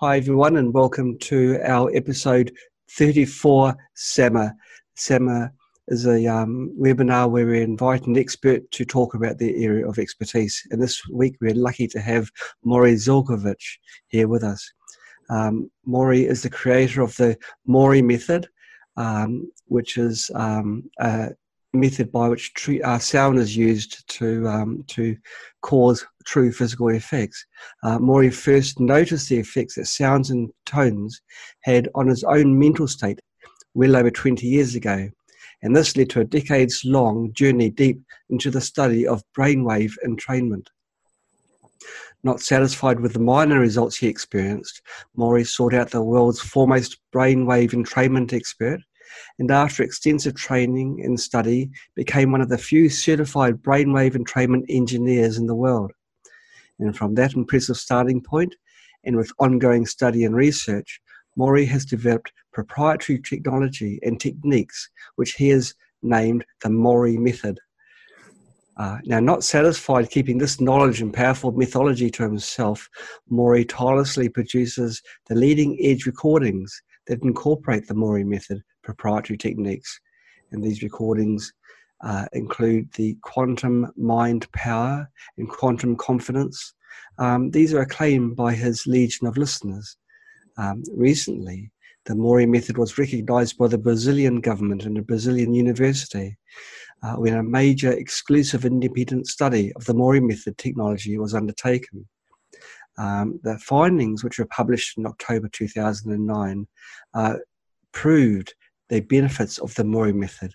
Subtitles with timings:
[0.00, 2.52] Hi, everyone, and welcome to our episode
[2.92, 4.54] 34 SAMA.
[4.94, 5.50] SAMA
[5.88, 9.98] is a um, webinar where we invite an expert to talk about their area of
[9.98, 10.64] expertise.
[10.70, 12.30] And this week we're lucky to have
[12.62, 14.72] Morry Zelcovitch here with us.
[15.30, 18.46] Um, Morry is the creator of the Morry method,
[18.96, 21.30] um, which is um, a
[21.72, 22.52] method by which
[22.84, 25.16] uh, sound is used to um, to
[25.62, 27.44] cause true physical effects.
[27.82, 31.20] Uh, Morry first noticed the effects that sounds and tones
[31.62, 33.20] had on his own mental state
[33.74, 35.08] well over 20 years ago,
[35.62, 40.66] and this led to a decades-long journey deep into the study of brainwave entrainment.
[42.24, 44.82] Not satisfied with the minor results he experienced,
[45.14, 48.80] Morry sought out the world's foremost brainwave entrainment expert
[49.38, 55.38] and after extensive training and study, became one of the few certified brainwave entrainment engineers
[55.38, 55.92] in the world.
[56.78, 58.54] And from that impressive starting point,
[59.04, 61.00] and with ongoing study and research,
[61.36, 67.58] Morry has developed proprietary technology and techniques which he has named the Morry Method.
[68.76, 72.88] Uh, now, not satisfied keeping this knowledge and powerful methodology to himself,
[73.28, 80.00] Morry tirelessly produces the leading edge recordings that incorporate the Morry method proprietary techniques.
[80.50, 81.52] And these recordings
[82.02, 86.74] uh, include the quantum mind power and quantum confidence.
[87.18, 89.98] Um, these are acclaimed by his legion of listeners.
[90.56, 91.70] Um, recently,
[92.06, 96.38] the Morry method was recognized by the Brazilian government and a Brazilian university
[97.02, 102.08] uh, when a major exclusive independent study of the Morry method technology was undertaken.
[102.96, 106.66] Um, the findings, which were published in October 2009,
[107.14, 107.34] uh,
[107.92, 108.54] proved
[108.88, 110.54] the benefits of the Morry method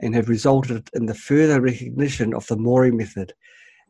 [0.00, 3.32] and have resulted in the further recognition of the Morry method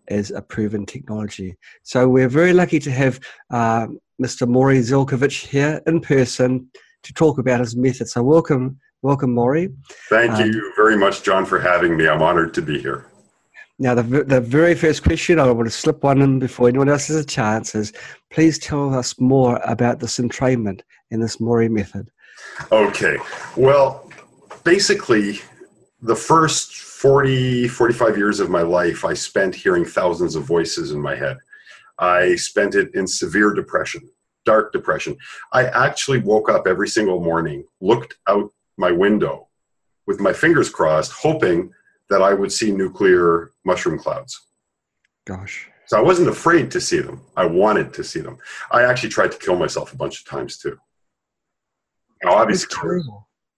[0.08, 1.56] as a proven technology.
[1.82, 3.18] So we're very lucky to have
[3.50, 3.88] uh,
[4.22, 4.48] Mr.
[4.48, 6.68] Morry Zelcovitch here in person
[7.02, 8.08] to talk about his method.
[8.08, 9.70] So welcome, welcome, Morry.
[10.08, 12.08] Thank um, you very much, John, for having me.
[12.08, 13.06] I'm honored to be here.
[13.78, 17.08] Now, the, the very first question I want to slip one in before anyone else
[17.08, 17.92] has a chance is
[18.30, 22.10] please tell us more about this entrainment and this Morry method.
[22.72, 23.16] Okay.
[23.56, 24.10] Well,
[24.64, 25.40] basically,
[26.02, 31.00] the first 40, 45 years of my life, I spent hearing thousands of voices in
[31.00, 31.38] my head.
[31.98, 34.08] I spent it in severe depression,
[34.44, 35.16] dark depression.
[35.52, 39.48] I actually woke up every single morning, looked out my window
[40.06, 41.72] with my fingers crossed, hoping
[42.10, 44.40] that I would see nuclear mushroom clouds.
[45.26, 45.68] Gosh.
[45.86, 47.20] So I wasn't afraid to see them.
[47.36, 48.38] I wanted to see them.
[48.70, 50.78] I actually tried to kill myself a bunch of times too.
[52.24, 52.68] Now, obviously,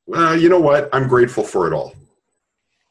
[0.07, 0.89] well, you know what?
[0.93, 1.95] I'm grateful for it all.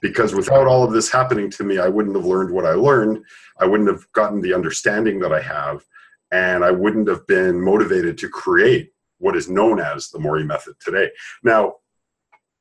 [0.01, 3.23] Because without all of this happening to me, I wouldn't have learned what I learned.
[3.59, 5.83] I wouldn't have gotten the understanding that I have.
[6.31, 10.75] And I wouldn't have been motivated to create what is known as the Morry method
[10.79, 11.09] today.
[11.43, 11.75] Now,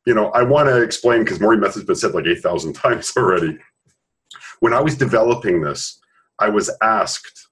[0.06, 3.58] you know, I want to explain because Morry method's been said like 8,000 times already.
[4.60, 6.00] When I was developing this,
[6.38, 7.48] I was asked,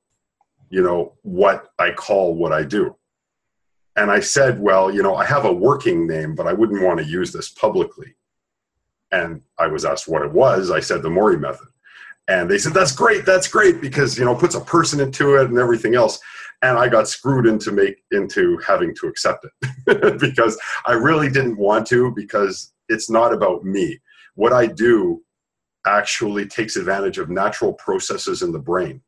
[0.71, 2.97] you know, what I call what I do.
[3.97, 6.99] And I said, well, you know, I have a working name, but I wouldn't want
[6.99, 8.15] to use this publicly.
[9.13, 10.71] And I was asked what it was.
[10.71, 11.69] I said the Morry method.
[12.27, 15.51] And they said, that's great, that's great, because, you know, puts a person into it
[15.51, 16.19] and everything else.
[16.63, 19.45] And I got screwed into make into having to accept
[19.87, 24.01] it because I really didn't want to because it's not about me.
[24.35, 25.23] What I do
[25.87, 29.03] actually takes advantage of natural processes in the brain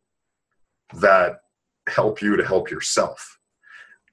[1.01, 1.41] that
[1.89, 3.36] help you to help yourself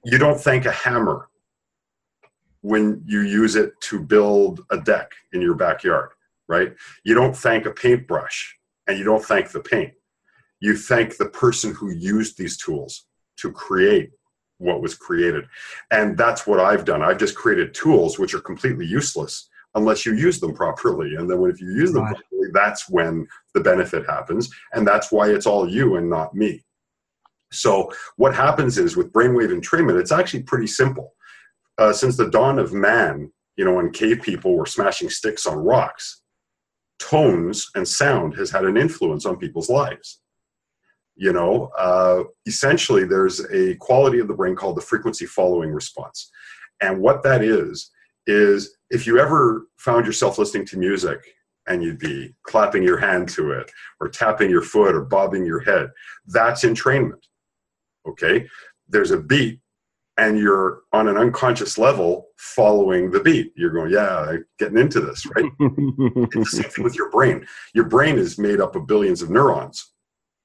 [0.03, 1.29] you don't thank a hammer
[2.61, 6.11] when you use it to build a deck in your backyard,
[6.47, 6.73] right?
[7.03, 9.93] You don't thank a paintbrush and you don't thank the paint.
[10.59, 13.05] You thank the person who used these tools
[13.37, 14.11] to create
[14.59, 15.45] what was created.
[15.91, 17.01] And that's what I've done.
[17.01, 21.15] I've just created tools which are completely useless unless you use them properly.
[21.15, 22.15] And then if you use them right.
[22.15, 24.49] properly, that's when the benefit happens.
[24.73, 26.63] And that's why it's all you and not me.
[27.53, 31.13] So what happens is with brainwave entrainment, it's actually pretty simple.
[31.77, 35.57] Uh, since the dawn of man, you know, when cave people were smashing sticks on
[35.57, 36.21] rocks,
[36.99, 40.19] tones and sound has had an influence on people's lives.
[41.15, 46.31] You know, uh, essentially, there's a quality of the brain called the frequency following response.
[46.81, 47.91] And what that is,
[48.25, 51.19] is if you ever found yourself listening to music
[51.67, 53.69] and you'd be clapping your hand to it
[53.99, 55.89] or tapping your foot or bobbing your head,
[56.27, 57.21] that's entrainment
[58.07, 58.47] okay?
[58.87, 59.59] There's a beat
[60.17, 63.51] and you're on an unconscious level following the beat.
[63.55, 65.49] You're going yeah getting into this right?
[65.59, 67.45] It's the same thing with your brain.
[67.73, 69.93] Your brain is made up of billions of neurons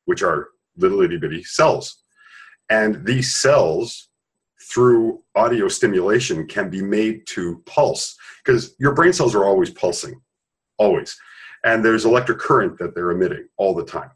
[0.09, 1.99] which are little itty bitty cells.
[2.71, 4.09] And these cells
[4.73, 10.19] through audio stimulation can be made to pulse because your brain cells are always pulsing,
[10.79, 11.15] always.
[11.63, 14.11] And there's electric current that they're emitting all the time.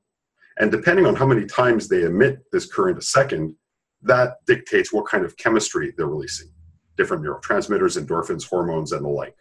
[0.63, 3.57] And depending on how many times they emit this current a second,
[4.03, 6.49] that dictates what kind of chemistry they're releasing
[6.97, 9.35] different neurotransmitters, endorphins, hormones, and the like.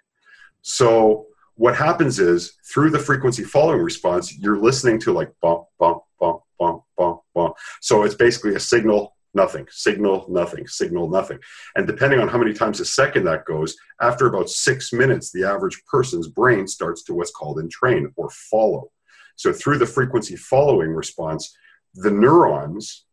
[0.63, 1.27] So,
[1.57, 6.41] what happens is through the frequency following response, you're listening to like bump, bump, bump,
[6.57, 7.55] bump, bump, bump.
[7.81, 11.37] So, it's basically a signal, nothing, signal, nothing, signal, nothing.
[11.75, 15.43] And depending on how many times a second that goes, after about six minutes, the
[15.43, 18.89] average person's brain starts to what's called entrain or follow.
[19.35, 21.55] So, through the frequency following response,
[21.95, 23.05] the neurons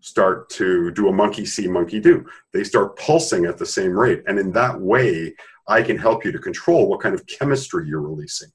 [0.00, 2.24] start to do a monkey see, monkey do.
[2.52, 4.22] They start pulsing at the same rate.
[4.26, 5.34] And in that way,
[5.68, 8.50] I can help you to control what kind of chemistry you're releasing.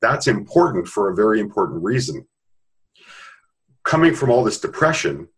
[0.00, 2.26] That's important for a very important reason.
[3.84, 5.28] Coming from all this depression,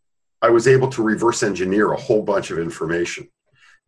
[0.43, 3.29] I was able to reverse engineer a whole bunch of information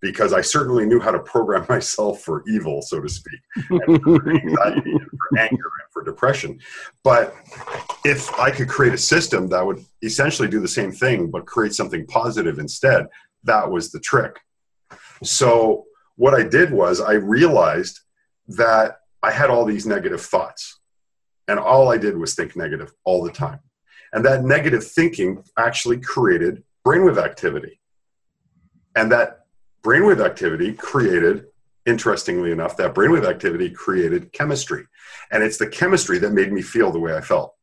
[0.03, 3.41] because I certainly knew how to program myself for evil, so to speak,
[3.71, 6.59] and for anxiety, and for anger, and for depression.
[7.03, 7.35] But
[8.05, 11.73] if I could create a system that would essentially do the same thing but create
[11.73, 13.07] something positive instead,
[13.45, 14.39] that was the trick.
[15.23, 15.85] So
[16.17, 18.01] what I did was I realized
[18.49, 20.81] that I had all these negative thoughts,
[21.47, 23.61] and all I did was think negative all the time.
[24.13, 27.81] And that negative thinking actually created brainwave activity.
[28.95, 29.42] And that
[29.85, 31.47] brainwave activity created
[31.87, 34.85] interestingly enough that brainwave activity created chemistry.
[35.31, 37.55] And it's the chemistry that made me feel the way i felt.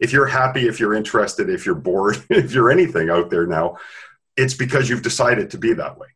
[0.00, 3.76] If you're happy if you're interested if you're bored if you're anything out there now
[4.36, 6.08] it's because you've decided to be that way.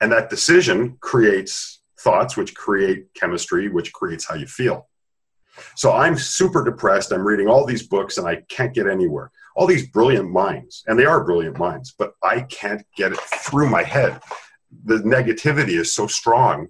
[0.00, 4.88] And that decision creates thoughts which create chemistry which creates how you feel
[5.76, 9.66] so i'm super depressed i'm reading all these books and i can't get anywhere all
[9.66, 13.82] these brilliant minds, and they are brilliant minds, but I can't get it through my
[13.82, 14.20] head.
[14.84, 16.68] The negativity is so strong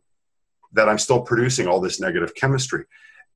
[0.73, 2.84] that I'm still producing all this negative chemistry.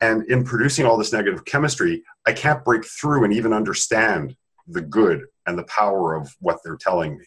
[0.00, 4.82] And in producing all this negative chemistry, I can't break through and even understand the
[4.82, 7.24] good and the power of what they're telling me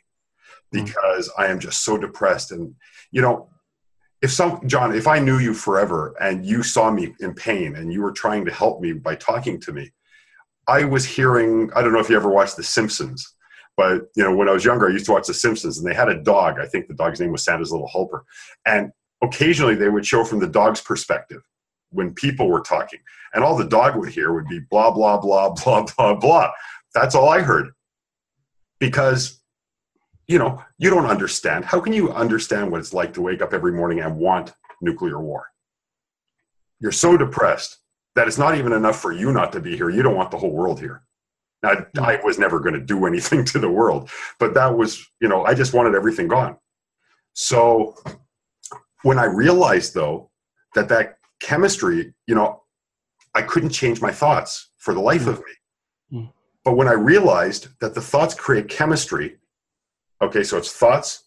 [0.73, 0.83] hmm.
[0.83, 2.51] because I am just so depressed.
[2.51, 2.75] And,
[3.11, 3.49] you know,
[4.21, 7.91] if some, John, if I knew you forever and you saw me in pain and
[7.91, 9.91] you were trying to help me by talking to me,
[10.67, 13.35] I was hearing, I don't know if you ever watched The Simpsons,
[13.79, 15.95] but you know, when I was younger, I used to watch The Simpsons, and they
[15.95, 16.59] had a dog.
[16.59, 18.25] I think the dog's name was Santa's Little Helper,
[18.65, 18.91] and
[19.23, 21.41] occasionally they would show from the dog's perspective
[21.91, 22.99] when people were talking,
[23.33, 26.51] and all the dog would hear would be blah blah blah blah blah blah.
[26.93, 27.69] That's all I heard,
[28.79, 29.38] because
[30.29, 31.65] you know you don't understand.
[31.65, 35.19] How can you understand what it's like to wake up every morning and want nuclear
[35.19, 35.47] war?
[36.79, 37.77] You're so depressed
[38.15, 39.89] that it's not even enough for you not to be here.
[39.89, 41.03] You don't want the whole world here.
[41.63, 42.03] Now, hmm.
[42.03, 44.09] I was never going to do anything to the world,
[44.39, 46.57] but that was, you know, I just wanted everything gone.
[47.33, 47.95] So
[49.01, 50.29] when I realized, though,
[50.75, 52.63] that that chemistry, you know,
[53.33, 55.27] I couldn't change my thoughts for the life mm.
[55.29, 56.19] of me.
[56.19, 56.33] Mm.
[56.63, 59.37] But when I realized that the thoughts create chemistry,
[60.21, 61.23] okay, so it's thoughts,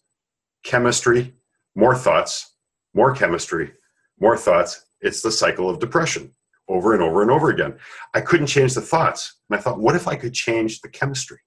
[0.63, 1.33] chemistry,
[1.75, 2.55] more thoughts,
[2.93, 3.71] more chemistry,
[4.19, 4.85] more thoughts.
[5.01, 6.31] It's the cycle of depression
[6.69, 7.75] over and over and over again.
[8.13, 9.39] I couldn't change the thoughts.
[9.49, 11.39] And I thought, what if I could change the chemistry?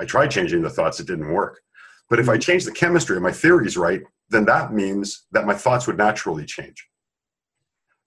[0.00, 1.60] I tried changing the thoughts, it didn't work.
[2.10, 2.40] But if I mm-hmm.
[2.40, 5.98] change the chemistry and my theory is right, then that means that my thoughts would
[5.98, 6.86] naturally change.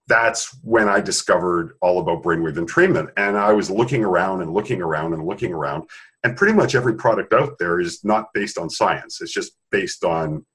[0.07, 3.11] That's when I discovered all about brainwave entrainment.
[3.17, 5.89] And I was looking around and looking around and looking around.
[6.23, 10.03] And pretty much every product out there is not based on science, it's just based
[10.03, 10.45] on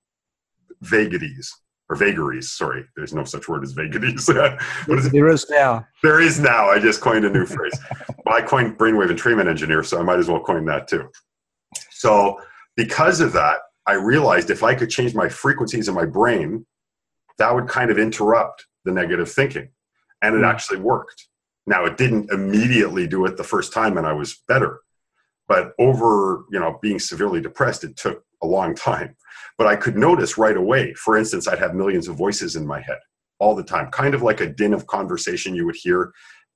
[0.80, 1.52] vagaries
[1.88, 2.52] or vagaries.
[2.52, 4.26] Sorry, there's no such word as vagaries.
[4.86, 5.12] what is it?
[5.12, 5.86] There is now.
[6.02, 6.68] There is now.
[6.68, 7.78] I just coined a new phrase.
[8.24, 11.10] well, I coined brainwave entrainment engineer, so I might as well coin that too.
[11.90, 12.40] So
[12.76, 16.66] because of that, I realized if I could change my frequencies in my brain,
[17.38, 19.68] that would kind of interrupt the negative thinking.
[20.22, 20.48] And it mm.
[20.48, 21.28] actually worked.
[21.66, 24.80] Now it didn't immediately do it the first time and I was better.
[25.48, 29.16] But over, you know, being severely depressed, it took a long time.
[29.58, 32.80] But I could notice right away, for instance, I'd have millions of voices in my
[32.80, 32.98] head
[33.38, 36.12] all the time, kind of like a din of conversation you would hear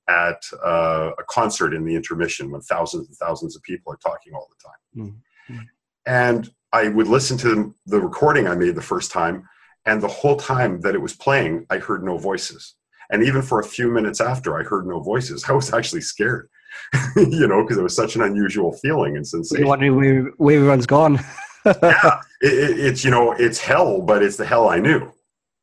[0.09, 4.33] at uh, a concert in the intermission when thousands and thousands of people are talking
[4.33, 5.07] all the time.
[5.49, 5.63] Mm-hmm.
[6.05, 9.43] And I would listen to the recording I made the first time,
[9.85, 12.75] and the whole time that it was playing, I heard no voices.
[13.09, 16.49] And even for a few minutes after I heard no voices, I was actually scared,
[17.15, 19.61] you know, because it was such an unusual feeling and sensation.
[19.61, 21.19] You're wondering where, where everyone's gone.
[21.65, 25.11] yeah, it, it's you know it's hell, but it's the hell I knew,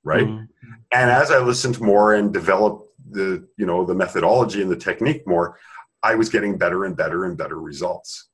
[0.03, 0.27] right?
[0.27, 0.45] Mm-hmm.
[0.93, 5.27] And as I listened more and developed the you know the methodology and the technique
[5.27, 5.59] more,
[6.03, 8.29] I was getting better and better and better results.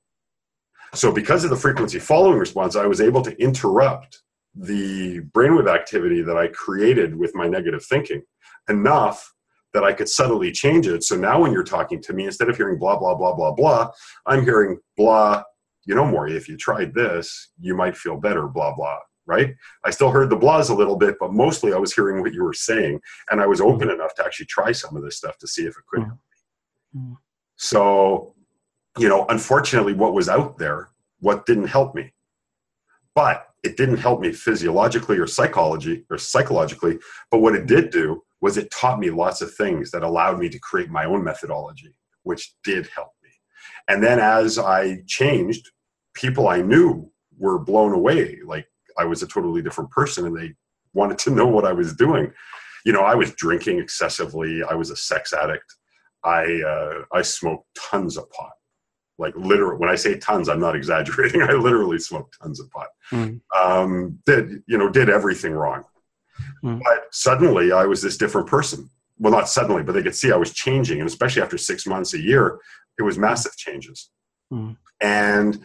[0.95, 4.23] So, because of the frequency following response, I was able to interrupt
[4.55, 8.23] the brainwave activity that I created with my negative thinking
[8.69, 9.33] enough
[9.73, 11.05] that I could subtly change it.
[11.05, 13.91] So now when you're talking to me, instead of hearing blah, blah, blah, blah, blah,
[14.27, 15.43] I'm hearing blah,
[15.87, 19.55] you know, Morry, if you tried this, you might feel better, blah, blah, right?
[19.85, 22.43] I still heard the blahs a little bit, but mostly I was hearing what you
[22.43, 23.01] were saying.
[23.31, 24.01] And I was open mm-hmm.
[24.01, 27.13] enough to actually try some of this stuff to see if it could mm-hmm.
[27.57, 28.35] So,
[28.99, 30.89] you know, unfortunately, what was out there,
[31.21, 32.13] what didn't help me.
[33.15, 36.99] But it didn't help me physiologically or psychology or psychologically.
[37.31, 40.49] But what it did do was it taught me lots of things that allowed me
[40.49, 43.31] to create my own methodology, which did help me.
[43.89, 45.71] And then as I changed,
[46.15, 48.39] people I knew were blown away.
[48.45, 48.67] Like
[48.99, 50.55] I was a totally different person and they
[50.95, 52.33] wanted to know what I was doing.
[52.85, 54.63] You know, I was drinking excessively.
[54.63, 55.75] I was a sex addict.
[56.25, 58.53] I uh, I smoked tons of pot.
[59.21, 61.43] Like literally, when I say tons, I'm not exaggerating.
[61.43, 62.89] I literally smoked tons of pot.
[63.13, 63.41] Mm.
[63.57, 64.89] Um, did you know?
[64.89, 65.85] Did everything wrong.
[66.65, 66.81] Mm.
[66.83, 68.89] But suddenly I was this different person.
[69.19, 70.99] Well, not suddenly, but they could see I was changing.
[70.99, 72.59] And especially after six months, a year,
[72.99, 74.11] it was massive changes.
[74.51, 74.77] Mm.
[75.03, 75.63] And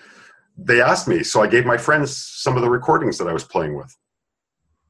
[0.58, 3.46] they asked me, so I gave my friends some of the recordings that I was
[3.46, 3.96] playing with.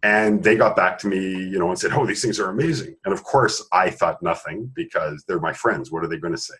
[0.01, 2.95] And they got back to me, you know, and said, Oh, these things are amazing.
[3.05, 5.91] And of course, I thought nothing because they're my friends.
[5.91, 6.55] What are they going to say?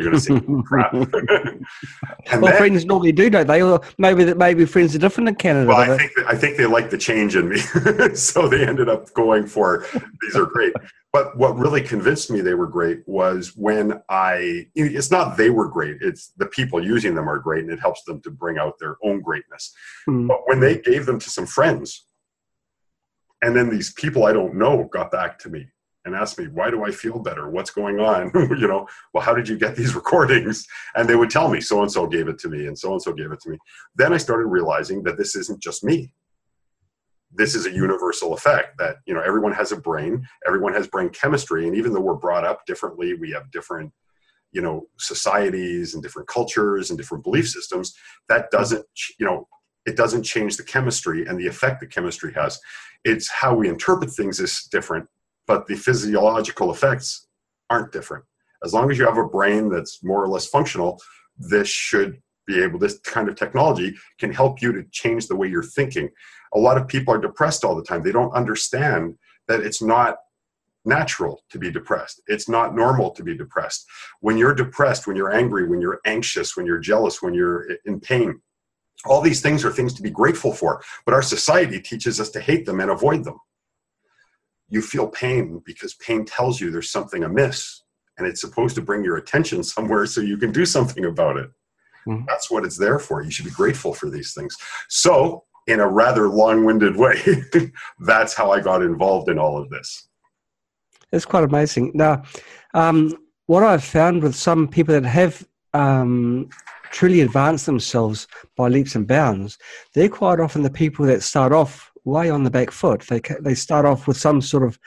[0.00, 0.92] You're going to say crap.
[2.40, 3.60] well, friends normally do, don't they?
[3.60, 5.66] Or maybe that maybe friends are different in Canada.
[5.66, 7.58] Well, I think, I think they like the change in me,
[8.14, 9.86] so they ended up going for
[10.22, 10.72] these are great.
[11.12, 14.68] But what really convinced me they were great was when I.
[14.74, 18.02] It's not they were great; it's the people using them are great, and it helps
[18.04, 19.74] them to bring out their own greatness.
[20.08, 20.28] Mm.
[20.28, 22.06] But when they gave them to some friends,
[23.42, 25.66] and then these people I don't know got back to me
[26.04, 27.50] and ask me, why do I feel better?
[27.50, 28.30] What's going on?
[28.34, 30.66] you know, well, how did you get these recordings?
[30.94, 33.02] And they would tell me, so and so gave it to me, and so and
[33.02, 33.58] so gave it to me.
[33.94, 36.12] Then I started realizing that this isn't just me.
[37.32, 41.10] This is a universal effect that, you know, everyone has a brain, everyone has brain
[41.10, 41.68] chemistry.
[41.68, 43.92] And even though we're brought up differently, we have different,
[44.50, 47.94] you know, societies and different cultures and different belief systems,
[48.28, 48.84] that doesn't,
[49.20, 49.46] you know,
[49.86, 52.58] it doesn't change the chemistry and the effect that chemistry has.
[53.04, 55.06] It's how we interpret things is different
[55.50, 57.26] but the physiological effects
[57.70, 58.24] aren't different.
[58.64, 61.02] As long as you have a brain that's more or less functional,
[61.36, 65.48] this should be able, this kind of technology can help you to change the way
[65.48, 66.08] you're thinking.
[66.54, 68.00] A lot of people are depressed all the time.
[68.00, 70.18] They don't understand that it's not
[70.84, 72.22] natural to be depressed.
[72.28, 73.84] It's not normal to be depressed.
[74.20, 77.98] When you're depressed, when you're angry, when you're anxious, when you're jealous, when you're in
[77.98, 78.40] pain,
[79.04, 80.80] all these things are things to be grateful for.
[81.04, 83.40] But our society teaches us to hate them and avoid them
[84.70, 87.82] you feel pain because pain tells you there's something amiss
[88.16, 91.50] and it's supposed to bring your attention somewhere so you can do something about it.
[92.06, 92.24] Mm-hmm.
[92.26, 93.22] That's what it's there for.
[93.22, 94.56] You should be grateful for these things.
[94.88, 97.20] So, in a rather long winded way,
[98.00, 100.08] that's how I got involved in all of this.
[101.12, 101.92] It's quite amazing.
[101.94, 102.22] Now,
[102.72, 103.14] um,
[103.46, 106.48] what I've found with some people that have um,
[106.90, 109.58] truly advanced themselves by leaps and bounds,
[109.94, 113.02] they're quite often the people that start off way on the back foot.
[113.02, 114.78] They they start off with some sort of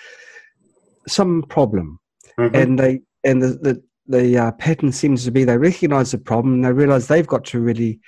[1.08, 2.00] some problem,
[2.40, 2.56] mm-hmm.
[2.56, 6.56] and they and the the, the uh, pattern seems to be they recognise the problem
[6.56, 8.00] and they realise they've got to really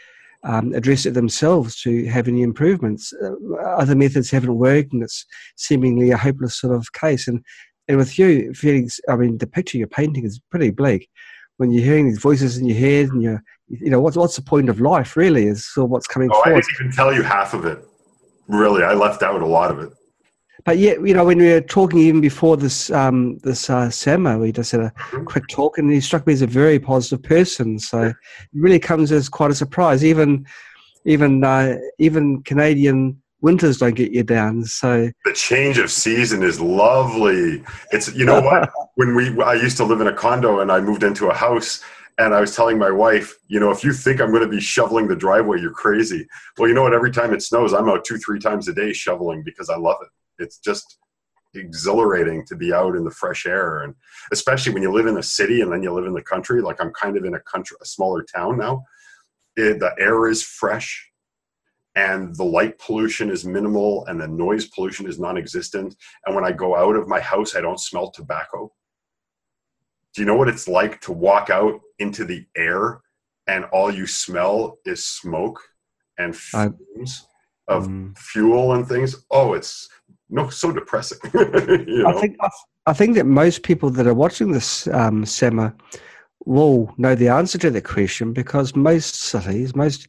[0.44, 3.14] um, address it themselves to have any improvements.
[3.22, 7.28] Uh, other methods haven't worked, and it's seemingly a hopeless sort of case.
[7.28, 7.44] And
[7.88, 11.10] and with you, Felix, I mean, the picture you're painting is pretty bleak.
[11.58, 14.42] When you're hearing these voices in your head, and you're, you know, what's what's the
[14.42, 15.16] point of life?
[15.16, 16.58] Really, is sort of what's coming oh, forward.
[16.58, 17.84] I didn't even tell you half of it.
[18.48, 19.92] Really, I left out a lot of it.
[20.66, 24.40] But yeah, you know, when we were talking even before this um, this uh, SEMA,
[24.40, 25.26] we just had a mm-hmm.
[25.26, 27.78] quick talk, and he struck me as a very positive person.
[27.78, 28.16] So it
[28.54, 30.04] really comes as quite a surprise.
[30.04, 30.46] Even
[31.06, 34.66] even uh, even Canadian winters don't get you down.
[34.66, 37.64] So the change of season is lovely.
[37.92, 40.82] It's you know what when we I used to live in a condo and I
[40.82, 41.84] moved into a house
[42.18, 44.62] and I was telling my wife, you know, if you think I'm going to be
[44.62, 46.26] shoveling the driveway, you're crazy.
[46.58, 46.94] Well, you know what?
[46.94, 49.98] Every time it snows, I'm out two, three times a day shoveling because I love
[50.02, 50.44] it.
[50.44, 50.98] It's just
[51.54, 53.82] exhilarating to be out in the fresh air.
[53.82, 53.96] And
[54.32, 56.82] especially when you live in a city and then you live in the country, like
[56.82, 58.84] I'm kind of in a country, a smaller town now,
[59.58, 61.12] it, the air is fresh
[61.96, 65.96] and the light pollution is minimal and the noise pollution is non-existent.
[66.26, 68.72] And when I go out of my house, I don't smell tobacco
[70.16, 73.02] do you know what it's like to walk out into the air
[73.48, 75.62] and all you smell is smoke
[76.18, 77.28] and fumes
[77.68, 79.26] I, of um, fuel and things?
[79.30, 79.90] Oh, it's
[80.30, 81.20] no so depressing.
[81.34, 82.18] you know?
[82.18, 82.38] I think
[82.88, 85.76] I think that most people that are watching this um, SEMA
[86.46, 90.08] will know the answer to that question because most cities, most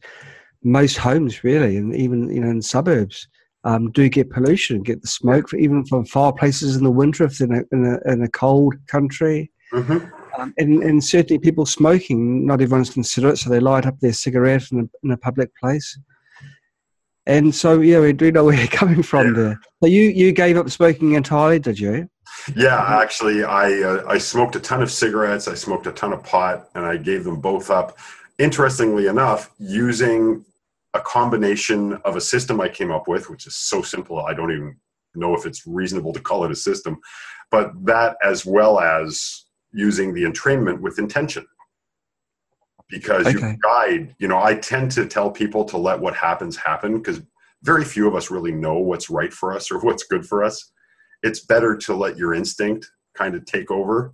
[0.63, 3.27] most homes, really, and even you know in suburbs,
[3.65, 7.37] um, do get pollution, get the smoke, for, even from fireplaces in the winter if
[7.37, 9.51] they're in a, in a, in a cold country.
[9.73, 10.39] Mm-hmm.
[10.39, 14.71] Um, and, and certainly people smoking, not everyone's considerate, so they light up their cigarette
[14.71, 15.97] in a, in a public place.
[17.25, 19.41] And so, yeah, we do know where you're coming from yeah.
[19.41, 19.59] there.
[19.83, 22.09] So you, you gave up smoking entirely, did you?
[22.55, 25.47] Yeah, actually, I uh, I smoked a ton of cigarettes.
[25.47, 27.97] I smoked a ton of pot, and I gave them both up.
[28.37, 30.45] Interestingly enough, using
[30.93, 34.51] a combination of a system I came up with, which is so simple, I don't
[34.51, 34.77] even
[35.15, 36.97] know if it's reasonable to call it a system,
[37.51, 39.45] but that as well as
[39.77, 41.45] using the entrainment with intention.
[42.89, 43.51] Because okay.
[43.51, 47.21] you guide, you know, I tend to tell people to let what happens happen because
[47.63, 50.71] very few of us really know what's right for us or what's good for us
[51.23, 54.13] it's better to let your instinct kind of take over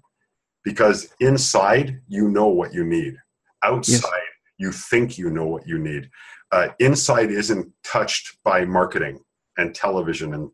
[0.64, 3.16] because inside you know what you need
[3.64, 4.58] outside yes.
[4.58, 6.10] you think you know what you need
[6.52, 9.20] uh, inside isn't touched by marketing
[9.58, 10.50] and television and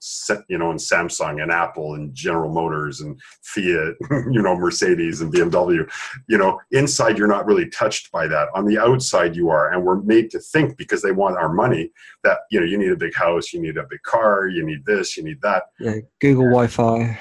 [0.50, 3.96] you know and samsung and apple and general motors and fiat
[4.32, 5.90] you know mercedes and bmw
[6.28, 9.84] you know inside you're not really touched by that on the outside you are and
[9.84, 11.92] we're made to think because they want our money
[12.24, 14.86] that you know you need a big house you need a big car you need
[14.86, 17.18] this you need that yeah google wi-fi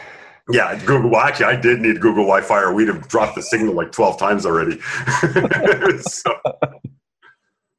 [0.51, 1.11] yeah, Google.
[1.11, 4.19] Well, actually, I did need Google Wi-Fi, or we'd have dropped the signal like twelve
[4.19, 4.81] times already.
[6.01, 6.35] so,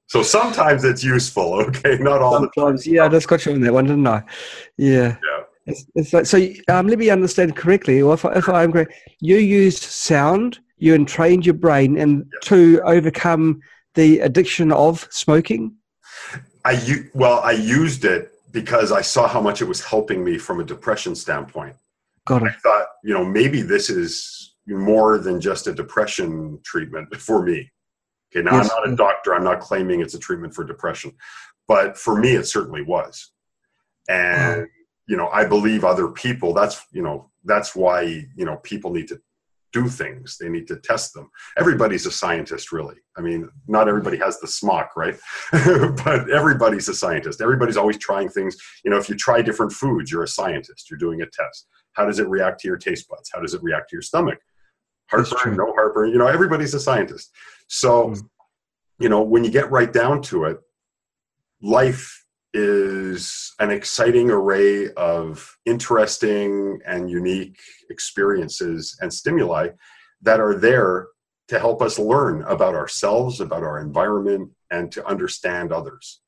[0.10, 1.98] so sometimes it's useful, okay?
[2.00, 4.24] Not all sometimes, Yeah, I just got you on that one, didn't I?
[4.78, 5.18] Yeah.
[5.24, 5.44] Yeah.
[5.68, 6.38] It's, it's like, so
[6.68, 10.96] um, let me understand correctly, or if, I, if I'm correct, you used sound, you
[10.96, 12.40] entrained your brain and yeah.
[12.50, 13.62] to overcome
[13.94, 15.76] the addiction of smoking?
[16.66, 20.60] I well, I used it because I saw how much it was helping me from
[20.60, 21.76] a depression standpoint.
[22.26, 22.48] Got it.
[22.48, 27.72] I thought, you know, maybe this is more than just a depression treatment for me.
[28.36, 28.70] Okay, now yes.
[28.70, 29.34] I'm not a doctor.
[29.34, 31.14] I'm not claiming it's a treatment for depression,
[31.68, 33.32] but for me, it certainly was.
[34.08, 34.68] And
[35.08, 36.54] you know, I believe other people.
[36.54, 39.20] That's you know, that's why you know people need to
[39.72, 40.38] do things.
[40.38, 41.30] They need to test them.
[41.58, 42.96] Everybody's a scientist, really.
[43.18, 45.16] I mean, not everybody has the smock, right?
[45.52, 47.42] but everybody's a scientist.
[47.42, 48.58] Everybody's always trying things.
[48.84, 50.90] You know, if you try different foods, you're a scientist.
[50.90, 51.68] You're doing a test.
[51.94, 53.30] How does it react to your taste buds?
[53.34, 54.40] How does it react to your stomach?
[55.10, 56.12] Heartburn, no heartburn.
[56.12, 57.32] You know, everybody's a scientist.
[57.68, 58.22] So, mm.
[59.00, 60.58] you know, when you get right down to it,
[61.62, 69.70] life is an exciting array of interesting and unique experiences and stimuli
[70.22, 71.08] that are there
[71.48, 76.22] to help us learn about ourselves, about our environment, and to understand others.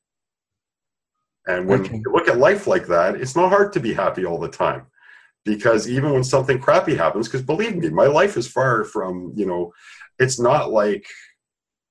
[1.46, 1.96] And when okay.
[1.96, 4.86] you look at life like that, it's not hard to be happy all the time.
[5.44, 9.46] Because even when something crappy happens, because believe me, my life is far from, you
[9.46, 9.72] know,
[10.18, 11.04] it's not like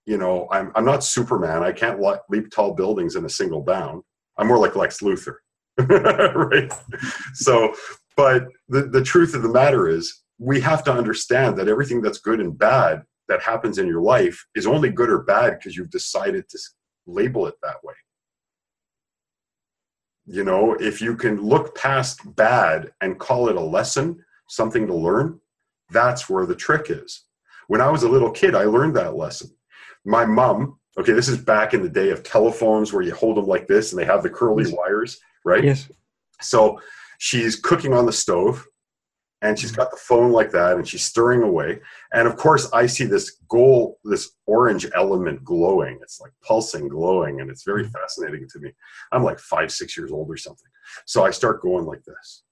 [0.06, 1.64] you know i'm, I'm not superman.
[1.64, 4.04] I can't leap tall buildings in a single bound.
[4.38, 5.36] I'm more like lex luthor
[5.80, 6.72] right?
[7.34, 7.74] So
[8.18, 12.20] but the, the truth of the matter is we have to understand that everything that's
[12.20, 15.92] good and bad that happens in your life is only good or bad because you've
[15.92, 16.60] decided to
[17.06, 17.94] label it that way
[20.32, 24.96] you know if you can look past bad and call it a lesson something to
[24.96, 25.39] learn
[25.89, 27.26] that's where the trick is
[27.72, 29.50] when I was a little kid, I learned that lesson.
[30.04, 33.46] My mom, okay, this is back in the day of telephones where you hold them
[33.46, 34.74] like this and they have the curly yes.
[34.74, 35.63] wires, right?
[35.63, 35.89] Yes.
[36.41, 36.82] So
[37.20, 38.67] she's cooking on the stove
[39.41, 41.80] and she's got the phone like that and she's stirring away.
[42.13, 45.99] And of course, I see this gold, this orange element glowing.
[46.01, 47.91] It's like pulsing, glowing, and it's very mm.
[47.91, 48.71] fascinating to me.
[49.12, 50.69] I'm like five, six years old or something.
[51.06, 52.43] So I start going like this.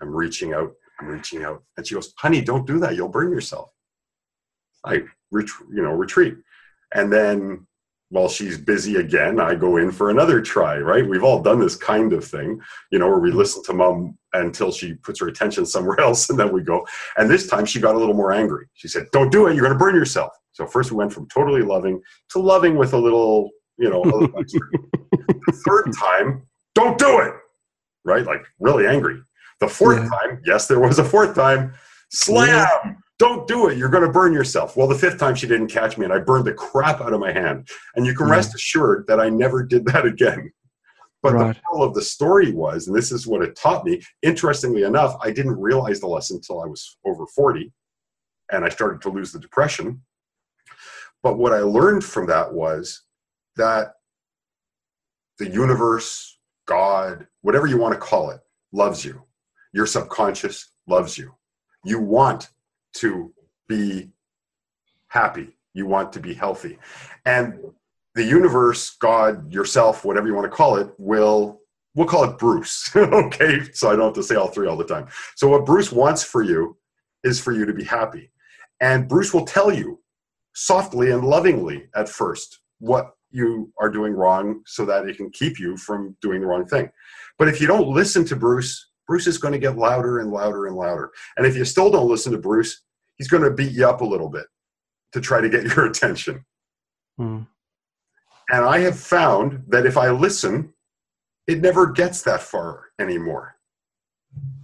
[0.00, 1.62] I'm reaching out, I'm reaching out.
[1.76, 2.96] And she goes, honey, don't do that.
[2.96, 3.70] You'll burn yourself.
[4.84, 6.36] I ret- you know retreat,
[6.94, 7.66] and then
[8.10, 10.78] while she's busy again, I go in for another try.
[10.78, 11.06] Right?
[11.06, 13.38] We've all done this kind of thing, you know, where we mm-hmm.
[13.38, 16.86] listen to mom until she puts her attention somewhere else, and then we go.
[17.16, 18.66] And this time she got a little more angry.
[18.74, 19.54] She said, "Don't do it.
[19.54, 22.94] You're going to burn yourself." So first we went from totally loving to loving with
[22.94, 27.34] a little, you know, the third time, don't do it.
[28.04, 28.24] Right?
[28.24, 29.20] Like really angry.
[29.60, 30.08] The fourth yeah.
[30.08, 31.74] time, yes, there was a fourth time.
[32.10, 32.48] Slam.
[32.84, 33.78] Yeah don't do it.
[33.78, 34.76] You're going to burn yourself.
[34.76, 37.20] Well, the fifth time she didn't catch me and I burned the crap out of
[37.20, 37.68] my hand.
[37.94, 40.52] And you can rest assured that I never did that again.
[41.22, 41.54] But right.
[41.54, 45.16] the moral of the story was, and this is what it taught me, interestingly enough,
[45.22, 47.72] I didn't realize the lesson until I was over 40
[48.52, 50.02] and I started to lose the depression.
[51.22, 53.02] But what I learned from that was
[53.56, 53.94] that
[55.38, 58.40] the universe, God, whatever you want to call it,
[58.72, 59.22] loves you.
[59.72, 61.34] Your subconscious loves you.
[61.84, 62.50] You want
[63.00, 63.32] to
[63.68, 64.10] be
[65.08, 65.56] happy.
[65.74, 66.78] You want to be healthy.
[67.24, 67.58] And
[68.14, 71.60] the universe, God, yourself, whatever you want to call it, will
[71.94, 72.90] we'll call it Bruce.
[72.96, 73.60] okay.
[73.72, 75.08] So I don't have to say all three all the time.
[75.34, 76.76] So what Bruce wants for you
[77.24, 78.30] is for you to be happy.
[78.80, 80.00] And Bruce will tell you
[80.54, 85.58] softly and lovingly at first what you are doing wrong so that it can keep
[85.58, 86.88] you from doing the wrong thing.
[87.38, 90.66] But if you don't listen to Bruce, Bruce is going to get louder and louder
[90.66, 91.10] and louder.
[91.36, 92.82] And if you still don't listen to Bruce,
[93.16, 94.46] he's going to beat you up a little bit
[95.12, 96.44] to try to get your attention.
[97.18, 97.46] Mm.
[98.50, 100.72] And I have found that if I listen,
[101.46, 103.56] it never gets that far anymore.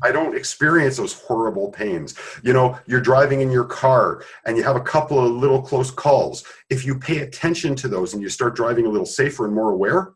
[0.03, 2.15] I don't experience those horrible pains.
[2.43, 5.91] You know, you're driving in your car and you have a couple of little close
[5.91, 6.45] calls.
[6.69, 9.71] If you pay attention to those and you start driving a little safer and more
[9.71, 10.13] aware,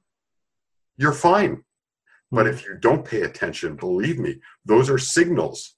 [0.97, 1.63] you're fine.
[2.33, 5.77] But if you don't pay attention, believe me, those are signals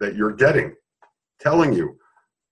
[0.00, 0.74] that you're getting
[1.40, 1.98] telling you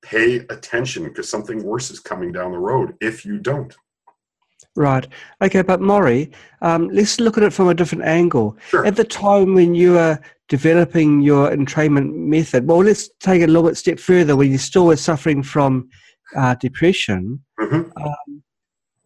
[0.02, 3.74] pay attention because something worse is coming down the road if you don't.
[4.76, 5.06] Right.
[5.40, 8.56] Okay, but Morry, um, let's look at it from a different angle.
[8.68, 8.84] Sure.
[8.84, 10.18] At the time when you were
[10.48, 14.34] developing your entrainment method, well, let's take it a little bit step further.
[14.36, 15.88] When you still were suffering from
[16.36, 17.90] uh, depression, mm-hmm.
[18.02, 18.42] um,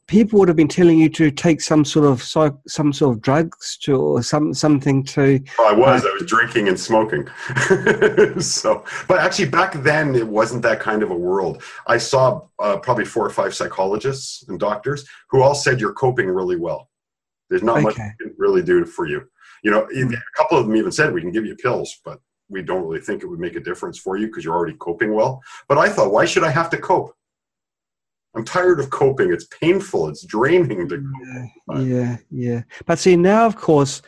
[0.09, 3.77] people would have been telling you to take some sort of some sort of drugs
[3.83, 5.40] to or some something to.
[5.59, 6.05] Well, I was.
[6.05, 7.29] Uh, I was drinking and smoking.
[8.40, 11.62] so, but actually, back then it wasn't that kind of a world.
[11.87, 16.27] I saw uh, probably four or five psychologists and doctors who all said you're coping
[16.29, 16.88] really well.
[17.51, 17.85] There's not okay.
[17.85, 19.23] much we can really do for you.
[19.62, 20.12] You know, mm.
[20.12, 23.01] a couple of them even said we can give you pills, but we don't really
[23.01, 25.42] think it would make a difference for you because you're already coping well.
[25.68, 27.14] But I thought, why should I have to cope?
[28.38, 29.33] I'm tired of coping.
[29.33, 30.09] It's painful.
[30.09, 32.62] It's draining to yeah, yeah, yeah.
[32.87, 34.01] But see, now, of course,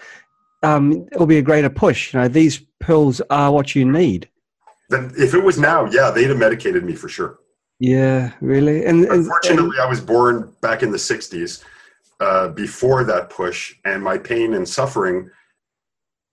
[0.63, 2.15] um, it'll be a greater push.
[2.15, 4.29] You know, these pills are what you need.
[4.89, 7.41] Then, if it was now, yeah, they'd have medicated me for sure.
[7.81, 8.87] Yeah, really.
[8.87, 11.65] And unfortunately, and, I was born back in the '60s,
[12.21, 15.29] uh, before that push, and my pain and suffering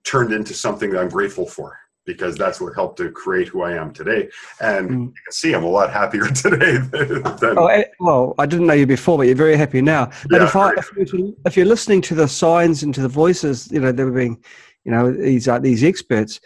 [0.04, 3.74] turned into something that I'm grateful for because that's what helped to create who I
[3.74, 4.30] am today.
[4.60, 4.94] And mm.
[4.94, 7.60] you can see I'm a lot happier today than.
[7.60, 10.06] Oh, eh, well, I didn't know you before, but you're very happy now.
[10.30, 13.08] But yeah, if, I, if, you're, if, you're listening to the signs and to the
[13.10, 14.44] voices, you know, they were being,
[14.86, 16.40] you know, these are these experts.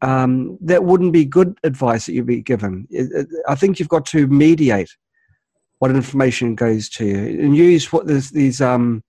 [0.00, 2.86] Um, that wouldn't be good advice that you'd be given.
[3.48, 4.96] I think you've got to mediate
[5.80, 9.02] what information goes to you and use what this, these um,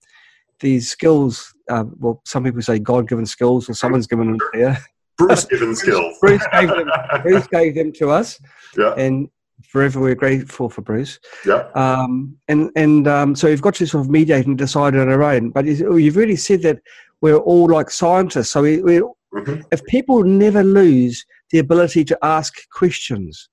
[0.59, 1.53] these skills.
[1.69, 4.79] Uh, well, some people say God-given skills, or someone's given them here.
[5.19, 6.17] Bruce given skills.
[6.19, 6.89] Bruce gave them.
[7.21, 8.39] Bruce gave them to us.
[8.75, 8.93] Yeah.
[8.93, 9.29] And
[9.67, 11.19] forever we're grateful for Bruce.
[11.45, 11.67] Yeah.
[11.75, 15.21] Um, and and um, so you've got to sort of mediate and decide on our
[15.21, 15.51] own.
[15.51, 16.79] But you've really said that
[17.21, 18.49] we're all like scientists.
[18.51, 19.61] So we, we mm-hmm.
[19.71, 23.49] if people never lose the ability to ask questions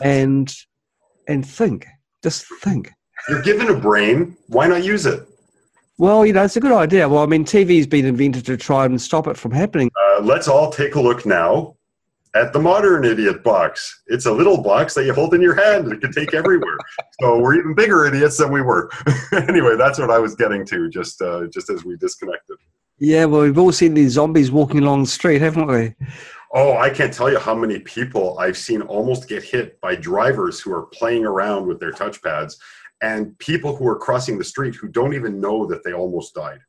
[0.00, 0.54] and
[1.28, 1.86] and think,
[2.22, 2.90] just think.
[3.28, 4.36] You're given a brain.
[4.48, 5.26] Why not use it?
[5.98, 7.08] Well, you know, it's a good idea.
[7.08, 9.90] Well, I mean, TV's been invented to try and stop it from happening.
[10.24, 11.76] Let's all take a look now
[12.34, 14.02] at the modern idiot box.
[14.06, 16.78] It's a little box that you hold in your hand and it can take everywhere.
[17.20, 18.90] so we're even bigger idiots than we were.
[19.32, 22.56] anyway, that's what I was getting to just uh, just as we disconnected.
[22.98, 25.94] Yeah, well, we've all seen these zombies walking along the street, haven't we?
[26.54, 30.60] Oh, I can't tell you how many people I've seen almost get hit by drivers
[30.60, 32.54] who are playing around with their touchpads
[33.00, 36.60] and people who are crossing the street who don't even know that they almost died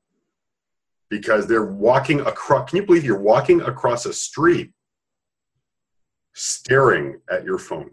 [1.14, 4.72] because they're walking across can you believe you're walking across a street
[6.34, 7.92] staring at your phone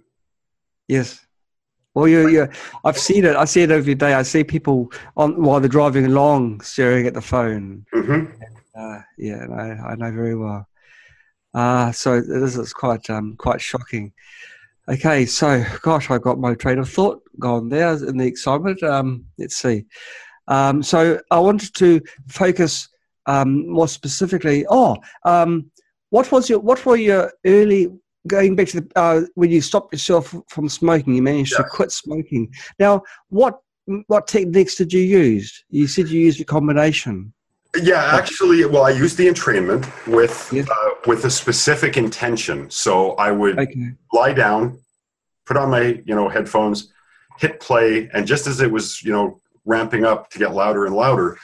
[0.89, 1.27] yes
[1.95, 2.49] well you you
[2.85, 6.07] i've seen it i see it every day i see people on while they're driving
[6.07, 8.25] along staring at the phone mm-hmm.
[8.75, 10.67] uh, yeah I, I know very well
[11.53, 14.13] uh, so this is quite um, quite shocking
[14.89, 18.83] Okay, so gosh, I've got my train of thought gone there in the excitement.
[18.83, 19.85] Um, let's see.
[20.49, 22.89] Um, so I wanted to focus
[23.27, 24.65] um, more specifically.
[24.69, 25.71] Oh, um,
[26.11, 27.89] what was your what were your early
[28.27, 31.15] going back to the, uh, when you stopped yourself from smoking?
[31.15, 32.53] You managed to quit smoking.
[32.79, 33.61] Now, what
[34.07, 35.65] what techniques did you use?
[35.71, 37.33] You said you used a combination.
[37.81, 40.69] Yeah, actually, well, I used the entrainment with yes.
[40.69, 42.69] uh, with a specific intention.
[42.69, 43.93] So I would okay.
[44.13, 44.81] lie down,
[45.47, 46.93] put on my you know headphones,
[47.39, 50.97] hit play, and just as it was you know ramping up to get louder and
[50.97, 51.39] louder,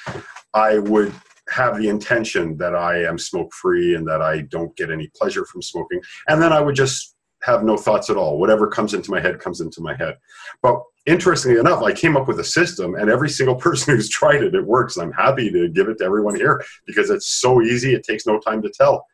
[0.52, 1.12] I would
[1.48, 5.44] have the intention that I am smoke free and that I don't get any pleasure
[5.44, 8.38] from smoking, and then I would just have no thoughts at all.
[8.38, 10.16] Whatever comes into my head comes into my head.
[10.62, 14.42] But interestingly enough, I came up with a system, and every single person who's tried
[14.42, 14.96] it, it works.
[14.96, 17.94] I'm happy to give it to everyone here because it's so easy.
[17.94, 19.06] It takes no time to tell.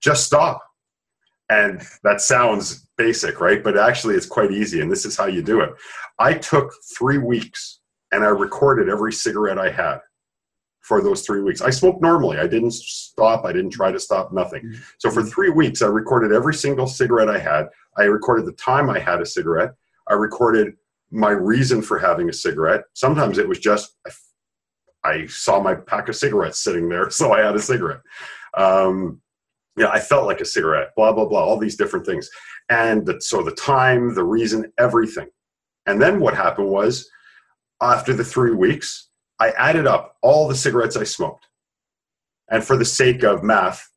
[0.00, 0.62] Just stop.
[1.50, 3.62] And that sounds basic, right?
[3.62, 4.80] But actually, it's quite easy.
[4.80, 5.70] And this is how you do it.
[6.18, 7.80] I took three weeks
[8.12, 9.98] and I recorded every cigarette I had
[10.90, 11.60] for those three weeks.
[11.60, 12.38] I smoked normally.
[12.38, 13.44] I didn't stop.
[13.44, 14.64] I didn't try to stop, nothing.
[14.64, 14.80] Mm-hmm.
[14.98, 17.66] So for three weeks, I recorded every single cigarette I had.
[17.96, 19.70] I recorded the time I had a cigarette.
[20.08, 20.74] I recorded
[21.12, 22.82] my reason for having a cigarette.
[22.94, 23.96] Sometimes it was just
[25.04, 28.00] I saw my pack of cigarettes sitting there, so I had a cigarette.
[28.56, 29.20] Um,
[29.76, 32.28] yeah, I felt like a cigarette, blah, blah, blah, all these different things.
[32.68, 35.28] And the, so the time, the reason, everything.
[35.86, 37.08] And then what happened was
[37.80, 39.09] after the three weeks,
[39.40, 41.46] I added up all the cigarettes I smoked.
[42.50, 43.88] And for the sake of math,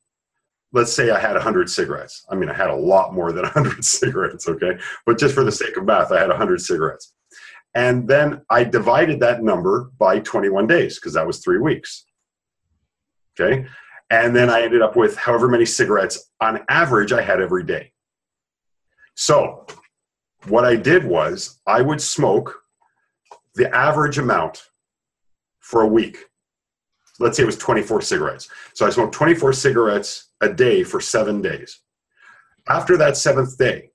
[0.71, 2.25] let's say I had 100 cigarettes.
[2.29, 4.77] I mean, I had a lot more than 100 cigarettes, okay?
[5.06, 7.13] But just for the sake of math, I had 100 cigarettes.
[7.75, 12.06] And then I divided that number by 21 days because that was three weeks.
[13.39, 13.65] Okay.
[14.12, 17.91] And then I ended up with however many cigarettes on average I had every day.
[19.15, 19.65] So
[20.47, 22.62] what I did was I would smoke
[23.56, 24.63] the average amount
[25.63, 26.17] for a week.
[27.19, 28.49] Let's say it was 24 cigarettes.
[28.73, 31.80] So I smoked 24 cigarettes a day for seven days.
[32.67, 33.91] After that seventh day,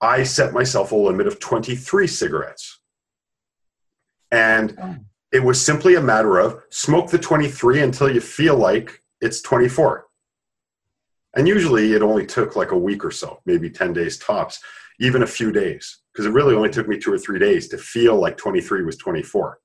[0.00, 2.80] I set myself a limit of 23 cigarettes.
[4.30, 4.96] And oh.
[5.32, 10.06] it was simply a matter of smoke the 23 until you feel like it's 24.
[11.36, 14.60] And usually it only took like a week or so, maybe 10 days tops,
[15.00, 17.78] even a few days, because it really only took me two or three days to
[17.78, 19.58] feel like 23 was 24.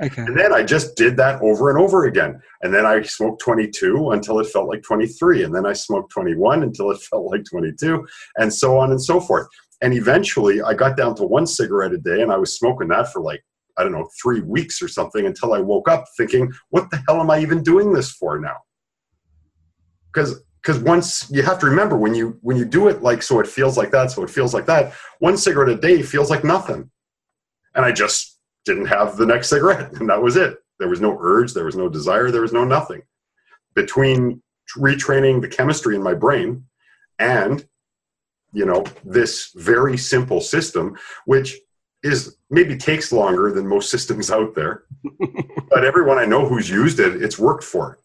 [0.00, 0.22] Okay.
[0.22, 2.40] And then I just did that over and over again.
[2.62, 5.42] And then I smoked 22 until it felt like 23.
[5.42, 8.06] And then I smoked 21 until it felt like 22,
[8.36, 9.48] and so on and so forth.
[9.80, 13.12] And eventually I got down to one cigarette a day and I was smoking that
[13.12, 13.42] for like,
[13.76, 17.20] I don't know, three weeks or something until I woke up thinking, what the hell
[17.20, 18.56] am I even doing this for now?
[20.12, 23.38] Because because once you have to remember when you when you do it like so
[23.38, 26.42] it feels like that so it feels like that one cigarette a day feels like
[26.44, 26.90] nothing
[27.74, 28.37] and i just
[28.68, 31.74] didn't have the next cigarette and that was it there was no urge there was
[31.74, 33.02] no desire there was no nothing
[33.74, 34.42] between
[34.76, 36.62] retraining the chemistry in my brain
[37.18, 37.66] and
[38.52, 41.56] you know this very simple system which
[42.02, 44.84] is maybe takes longer than most systems out there
[45.70, 47.98] but everyone i know who's used it it's worked for it.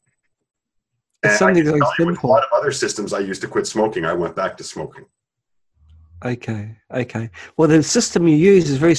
[1.24, 2.30] it's something like simple.
[2.30, 5.06] a lot of other systems i used to quit smoking i went back to smoking
[6.26, 7.30] Okay, okay.
[7.58, 8.94] Well, the system you use is very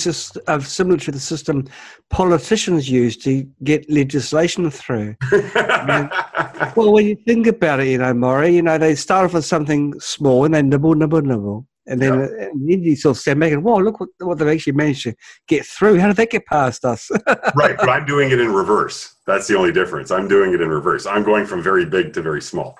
[0.46, 1.66] uh, similar to the system
[2.10, 5.16] politicians use to get legislation through.
[5.32, 9.46] well, when you think about it, you know, Morry, you know, they start off with
[9.46, 11.66] something small and they nibble, nibble, nibble.
[11.86, 12.46] And then, yeah.
[12.46, 15.04] and then you sort of stand back and, whoa, look what, what they've actually managed
[15.04, 15.14] to
[15.48, 15.98] get through.
[15.98, 17.10] How did that get past us?
[17.54, 19.16] right, but I'm doing it in reverse.
[19.26, 20.10] That's the only difference.
[20.10, 21.06] I'm doing it in reverse.
[21.06, 22.76] I'm going from very big to very small.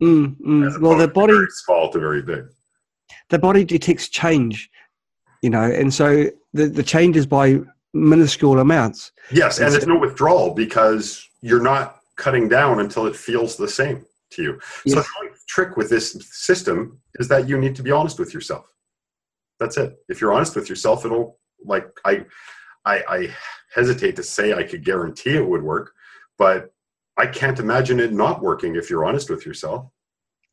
[0.00, 0.80] Mm, mm.
[0.80, 1.34] Well, the body.
[1.64, 2.44] small to very big
[3.30, 4.70] the body detects change,
[5.42, 7.60] you know, and so the, the change is by
[7.94, 9.12] minuscule amounts.
[9.30, 13.68] Yes, and, and there's no withdrawal because you're not cutting down until it feels the
[13.68, 14.60] same to you.
[14.84, 14.94] Yes.
[14.94, 18.66] So the trick with this system is that you need to be honest with yourself.
[19.60, 19.96] That's it.
[20.08, 22.24] If you're honest with yourself, it'll like I
[22.84, 23.34] I, I
[23.74, 25.92] hesitate to say I could guarantee it would work,
[26.38, 26.72] but
[27.16, 29.86] I can't imagine it not working if you're honest with yourself.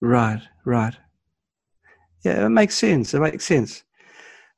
[0.01, 0.95] Right, right.
[2.25, 3.13] Yeah, it makes sense.
[3.13, 3.83] It makes sense.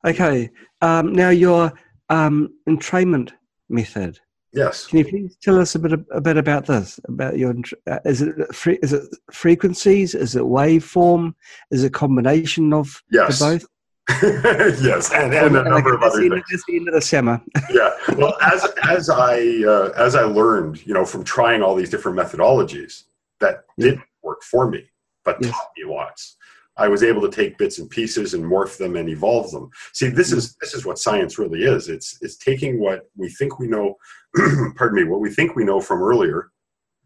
[0.04, 0.50] Okay.
[0.80, 1.72] Um, now your
[2.08, 3.32] um, entrainment
[3.68, 4.18] method.
[4.54, 4.86] Yes.
[4.86, 6.98] Can you please tell us a bit a bit about this?
[7.06, 7.54] About your
[7.86, 8.34] uh, is it
[8.82, 10.14] is it frequencies?
[10.14, 11.34] Is it waveform?
[11.70, 13.38] Is it a combination of yes.
[13.38, 13.66] both?
[14.22, 16.42] yes, and, and a number of other things.
[16.50, 17.42] It's the end of the summer.
[17.70, 17.90] yeah.
[18.16, 22.18] Well, as as I uh, as I learned, you know, from trying all these different
[22.18, 23.04] methodologies
[23.40, 24.88] that didn't work for me,
[25.26, 25.50] but yes.
[25.50, 26.37] taught me lots.
[26.78, 29.68] I was able to take bits and pieces and morph them and evolve them.
[29.92, 31.88] See, this is this is what science really is.
[31.88, 33.96] It's it's taking what we think we know,
[34.76, 36.52] pardon me, what we think we know from earlier,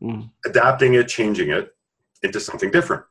[0.02, 0.30] mm.
[0.44, 1.74] adapting it, changing it
[2.22, 3.02] into something different.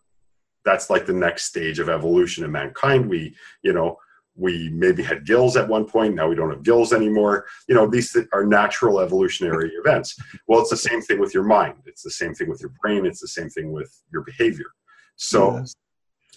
[0.63, 3.09] That's like the next stage of evolution in mankind.
[3.09, 3.97] We, you know,
[4.35, 7.85] we maybe had gills at one point now we don't have gills anymore you know
[7.85, 12.09] these are natural evolutionary events well it's the same thing with your mind it's the
[12.09, 14.67] same thing with your brain it's the same thing with your behavior
[15.17, 15.75] so yes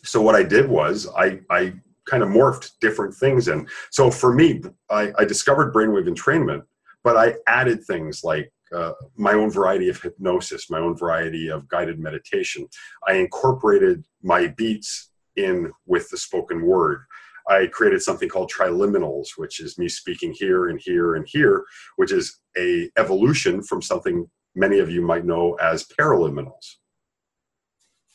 [0.05, 1.75] so what I did was I, I
[2.07, 3.67] kind of morphed different things in.
[3.91, 6.63] So for me, I, I discovered brainwave entrainment,
[7.03, 11.69] but I added things like uh, my own variety of hypnosis, my own variety of
[11.69, 12.67] guided meditation.
[13.07, 17.05] I incorporated my beats in with the spoken word.
[17.49, 21.65] I created something called triliminals, which is me speaking here and here and here,
[21.97, 26.77] which is a evolution from something many of you might know as paraliminals.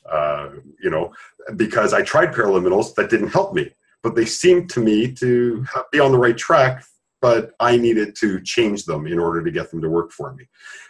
[0.09, 0.49] Uh,
[0.81, 1.13] you know,
[1.55, 5.99] because I tried paraliminals that didn't help me, but they seemed to me to be
[5.99, 6.83] on the right track,
[7.21, 10.45] but I needed to change them in order to get them to work for me.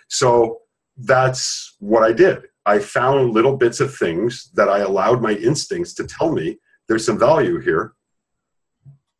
[0.08, 0.60] So
[0.98, 2.44] that's what I did.
[2.66, 7.06] I found little bits of things that I allowed my instincts to tell me there's
[7.06, 7.94] some value here.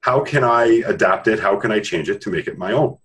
[0.02, 1.40] How can I adapt it?
[1.40, 2.98] How can I change it to make it my own?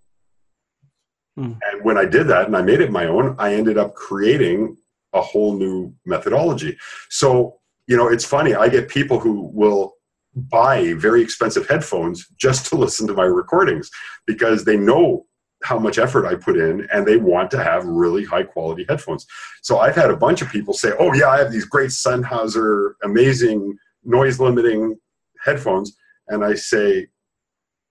[1.38, 1.58] Mm.
[1.72, 4.76] And when I did that and I made it my own, I ended up creating
[5.14, 6.76] a whole new methodology.
[7.08, 9.94] So, you know, it's funny, I get people who will
[10.34, 13.90] buy very expensive headphones just to listen to my recordings
[14.26, 15.26] because they know
[15.62, 19.26] how much effort I put in and they want to have really high quality headphones.
[19.62, 22.94] So I've had a bunch of people say, "Oh yeah, I have these great Sennheiser
[23.02, 24.98] amazing noise limiting
[25.42, 25.96] headphones."
[26.28, 27.06] And I say,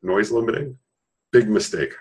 [0.04, 0.78] "Noise limiting?
[1.32, 1.94] Big mistake."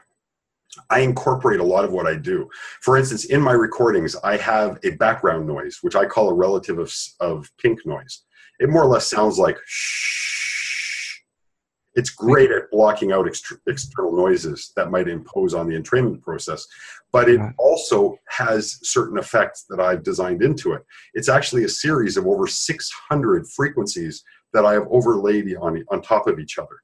[0.91, 2.49] I incorporate a lot of what I do.
[2.81, 6.79] For instance, in my recordings, I have a background noise, which I call a relative
[6.79, 8.23] of, of pink noise.
[8.59, 11.21] It more or less sounds like shh.
[11.95, 16.67] It's great at blocking out ext- external noises that might impose on the entrainment process,
[17.13, 20.87] but it also has certain effects that I've designed into it.
[21.13, 26.27] It's actually a series of over 600 frequencies that I have overlaid on, on top
[26.29, 26.81] of each other.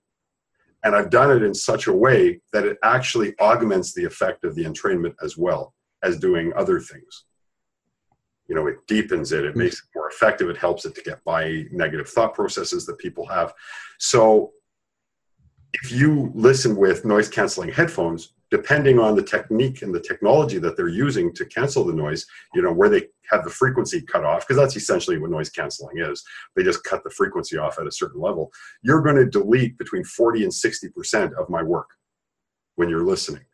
[0.85, 4.55] And I've done it in such a way that it actually augments the effect of
[4.55, 7.25] the entrainment as well as doing other things.
[8.49, 9.59] You know, it deepens it, it hmm.
[9.59, 13.27] makes it more effective, it helps it to get by negative thought processes that people
[13.27, 13.53] have.
[13.99, 14.53] So
[15.73, 20.77] if you listen with noise canceling headphones, depending on the technique and the technology that
[20.77, 24.47] they're using to cancel the noise, you know, where they have the frequency cut off,
[24.47, 26.25] because that's essentially what noise canceling is.
[26.57, 28.51] They just cut the frequency off at a certain level.
[28.83, 31.91] You're going to delete between 40 and 60% of my work
[32.77, 33.45] when you're listening.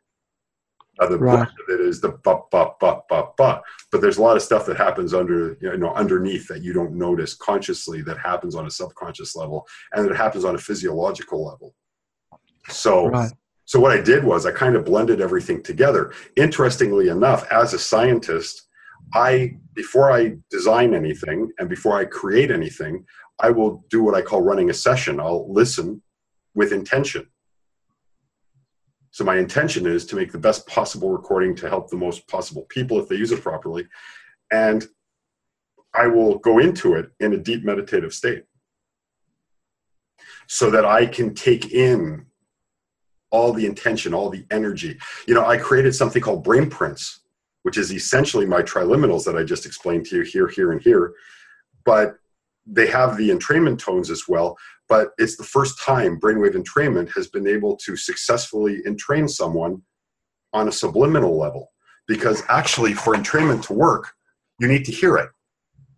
[1.00, 1.40] Uh, the right.
[1.40, 3.64] of it is the bup, bup, bup, bup, bup.
[3.90, 6.92] But there's a lot of stuff that happens under, you know, underneath that you don't
[6.92, 11.74] notice consciously that happens on a subconscious level and it happens on a physiological level.
[12.68, 13.32] So, right
[13.66, 16.12] so what I did was I kind of blended everything together.
[16.36, 18.68] Interestingly enough, as a scientist,
[19.14, 23.04] I before I design anything and before I create anything,
[23.40, 25.20] I will do what I call running a session.
[25.20, 26.02] I'll listen
[26.54, 27.26] with intention.
[29.10, 32.66] So my intention is to make the best possible recording to help the most possible
[32.68, 33.86] people if they use it properly.
[34.52, 34.86] And
[35.94, 38.44] I will go into it in a deep meditative state
[40.48, 42.26] so that I can take in
[43.34, 44.96] all the intention, all the energy.
[45.26, 47.18] You know, I created something called brain prints,
[47.64, 51.12] which is essentially my triliminals that I just explained to you here, here, and here.
[51.84, 52.14] But
[52.64, 54.56] they have the entrainment tones as well.
[54.88, 59.82] But it's the first time brainwave entrainment has been able to successfully entrain someone
[60.52, 61.72] on a subliminal level.
[62.06, 64.12] Because actually, for entrainment to work,
[64.60, 65.30] you need to hear it,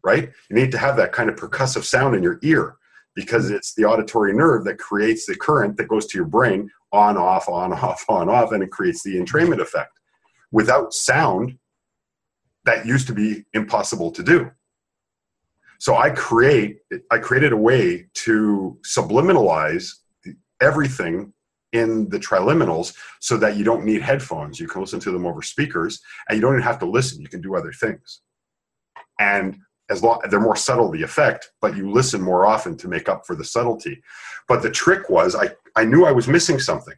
[0.02, 0.30] right?
[0.48, 2.76] You need to have that kind of percussive sound in your ear
[3.14, 7.16] because it's the auditory nerve that creates the current that goes to your brain on,
[7.16, 9.98] off, on, off, on, off, and it creates the entrainment effect.
[10.52, 11.58] Without sound,
[12.64, 14.50] that used to be impossible to do.
[15.78, 16.78] So I create,
[17.10, 19.90] I created a way to subliminalize
[20.60, 21.32] everything
[21.72, 24.58] in the triliminals so that you don't need headphones.
[24.58, 27.20] You can listen to them over speakers and you don't even have to listen.
[27.20, 28.22] You can do other things.
[29.20, 29.58] And
[29.90, 33.26] as long they're more subtle the effect but you listen more often to make up
[33.26, 34.02] for the subtlety
[34.48, 36.94] but the trick was i i knew i was missing something.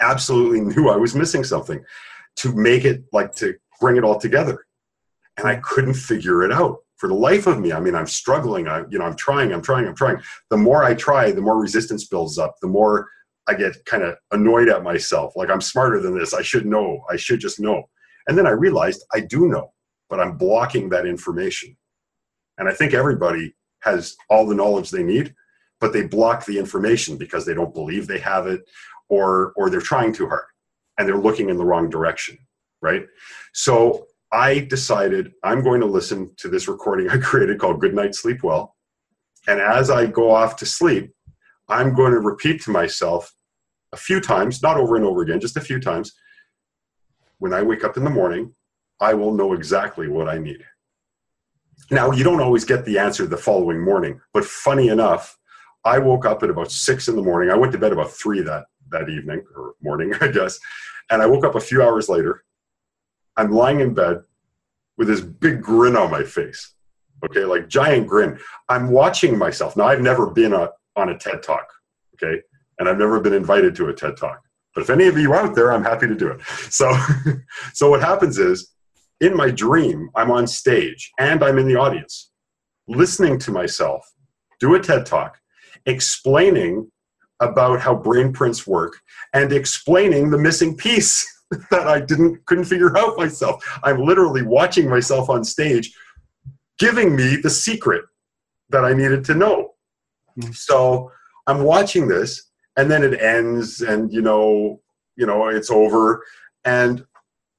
[0.00, 1.84] Absolutely knew i was missing something
[2.36, 4.66] to make it like to bring it all together.
[5.36, 7.72] And i couldn't figure it out for the life of me.
[7.72, 8.68] I mean i'm struggling.
[8.68, 10.20] I you know i'm trying i'm trying i'm trying.
[10.50, 12.56] The more i try the more resistance builds up.
[12.60, 13.08] The more
[13.46, 15.34] i get kind of annoyed at myself.
[15.36, 16.34] Like i'm smarter than this.
[16.34, 17.04] I should know.
[17.10, 17.84] I should just know.
[18.26, 19.74] And then i realized i do know
[20.14, 21.76] but I'm blocking that information.
[22.58, 25.34] And I think everybody has all the knowledge they need,
[25.84, 28.62] but they block the information because they don't believe they have it
[29.10, 30.46] or or they're trying too hard
[30.96, 32.38] and they're looking in the wrong direction,
[32.80, 33.04] right?
[33.52, 38.14] So I decided I'm going to listen to this recording I created called Good Night
[38.14, 38.74] Sleep Well.
[39.46, 41.12] And as I go off to sleep,
[41.68, 43.34] I'm going to repeat to myself
[43.92, 46.14] a few times, not over and over again, just a few times.
[47.40, 48.54] When I wake up in the morning,
[49.00, 50.64] I will know exactly what I need.
[51.90, 55.36] Now, you don't always get the answer the following morning, but funny enough,
[55.84, 57.50] I woke up at about six in the morning.
[57.50, 60.58] I went to bed about three that, that evening or morning, I guess.
[61.10, 62.44] And I woke up a few hours later.
[63.36, 64.22] I'm lying in bed
[64.96, 66.74] with this big grin on my face.
[67.24, 68.38] Okay, like giant grin.
[68.68, 69.76] I'm watching myself.
[69.76, 71.66] Now, I've never been a, on a TED Talk.
[72.14, 72.40] Okay,
[72.78, 74.40] and I've never been invited to a TED Talk.
[74.74, 76.40] But if any of you out there, I'm happy to do it.
[76.70, 76.92] So,
[77.72, 78.74] so what happens is
[79.20, 82.30] in my dream, I'm on stage and I'm in the audience.
[82.88, 84.04] listening to myself
[84.60, 85.38] do a TED talk
[85.86, 86.90] explaining
[87.40, 89.00] about how brain prints work
[89.32, 91.26] and explaining the missing piece
[91.70, 93.62] that I didn't couldn't figure out myself.
[93.82, 95.94] I'm literally watching myself on stage
[96.78, 98.04] giving me the secret
[98.70, 99.74] that I needed to know.
[100.38, 100.52] Mm-hmm.
[100.52, 101.10] So
[101.46, 104.80] I'm watching this and then it ends and you know,
[105.16, 106.24] you know, it's over
[106.64, 107.04] and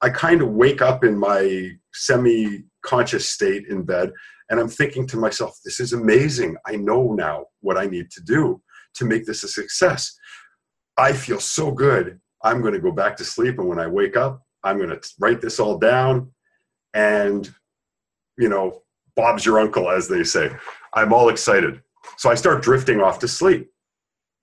[0.02, 4.12] I kind of wake up in my semi conscious state in bed
[4.48, 6.56] and I'm thinking to myself, this is amazing.
[6.66, 8.62] I know now what I need to do
[8.94, 10.16] to make this a success.
[10.96, 12.20] I feel so good.
[12.42, 13.58] I'm going to go back to sleep.
[13.58, 16.30] And when I wake up, I'm going to write this all down.
[16.94, 17.52] And,
[18.38, 18.82] you know,
[19.16, 20.50] Bob's your uncle, as they say.
[20.94, 21.82] I'm all excited.
[22.18, 23.68] So I start drifting off to sleep.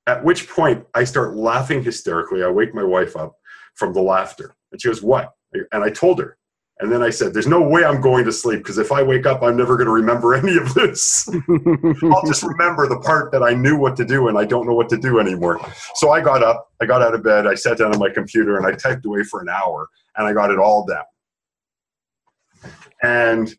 [0.05, 2.43] At which point I start laughing hysterically.
[2.43, 3.35] I wake my wife up
[3.75, 4.53] from the laughter.
[4.71, 5.31] And she goes, What?
[5.71, 6.37] And I told her.
[6.80, 9.26] And then I said, There's no way I'm going to sleep because if I wake
[9.26, 11.30] up, I'm never going to remember any of this.
[12.03, 14.74] I'll just remember the part that I knew what to do and I don't know
[14.74, 15.59] what to do anymore.
[15.95, 18.57] So I got up, I got out of bed, I sat down on my computer
[18.57, 21.03] and I typed away for an hour and I got it all down.
[23.03, 23.53] And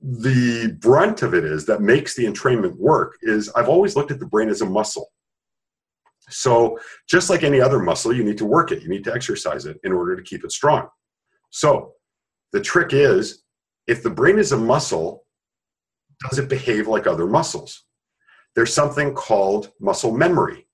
[0.00, 4.20] the brunt of it is that makes the entrainment work is I've always looked at
[4.20, 5.08] the brain as a muscle.
[6.28, 6.78] So
[7.08, 9.78] just like any other muscle, you need to work it, you need to exercise it
[9.84, 10.88] in order to keep it strong.
[11.50, 11.95] So
[12.52, 13.42] the trick is
[13.86, 15.24] if the brain is a muscle,
[16.28, 17.84] does it behave like other muscles?
[18.54, 20.66] There's something called muscle memory.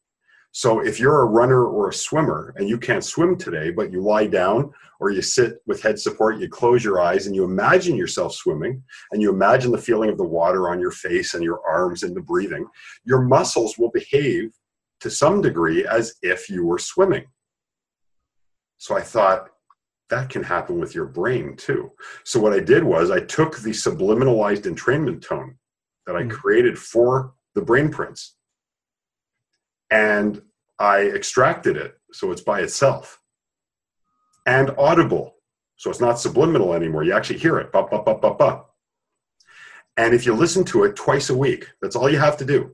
[0.52, 4.02] So if you're a runner or a swimmer and you can't swim today, but you
[4.02, 4.70] lie down
[5.00, 8.82] or you sit with head support, you close your eyes and you imagine yourself swimming
[9.10, 12.14] and you imagine the feeling of the water on your face and your arms and
[12.14, 12.66] the breathing,
[13.04, 14.52] your muscles will behave
[15.00, 17.24] to some degree as if you were swimming.
[18.76, 19.48] So I thought,
[20.12, 21.90] that can happen with your brain too.
[22.22, 25.56] So what I did was I took the subliminalized entrainment tone
[26.06, 26.30] that I mm.
[26.30, 28.36] created for the brain prints
[29.90, 30.42] and
[30.78, 33.20] I extracted it so it's by itself
[34.44, 35.36] and audible.
[35.76, 37.04] So it's not subliminal anymore.
[37.04, 37.72] You actually hear it.
[37.72, 38.64] Ba, ba, ba, ba, ba.
[39.96, 42.70] And if you listen to it twice a week, that's all you have to do.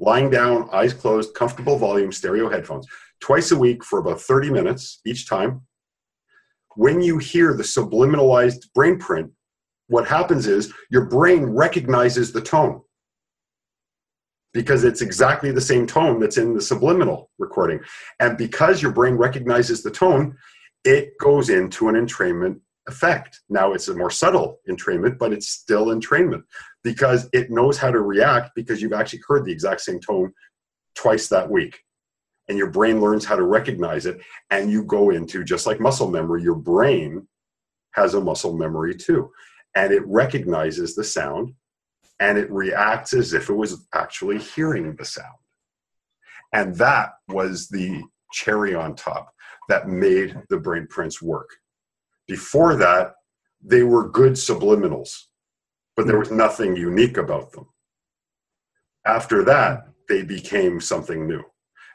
[0.00, 2.86] Lying down, eyes closed, comfortable volume, stereo headphones,
[3.20, 5.62] twice a week for about 30 minutes each time
[6.76, 9.30] when you hear the subliminalized brain print,
[9.88, 12.82] what happens is your brain recognizes the tone
[14.52, 17.80] because it's exactly the same tone that's in the subliminal recording.
[18.20, 20.36] And because your brain recognizes the tone,
[20.84, 23.40] it goes into an entrainment effect.
[23.48, 26.42] Now it's a more subtle entrainment, but it's still entrainment
[26.82, 30.32] because it knows how to react because you've actually heard the exact same tone
[30.94, 31.80] twice that week
[32.48, 34.20] and your brain learns how to recognize it
[34.50, 37.26] and you go into just like muscle memory your brain
[37.92, 39.30] has a muscle memory too.
[39.74, 41.54] And it recognizes the sound
[42.20, 45.38] and it reacts as if it was actually hearing the sound.
[46.52, 49.32] And that was the cherry on top
[49.68, 51.50] that made the brain prints work.
[52.26, 53.14] Before that
[53.62, 55.24] they were good subliminals
[55.96, 57.66] but there was nothing unique about them.
[59.04, 61.42] After that they became something new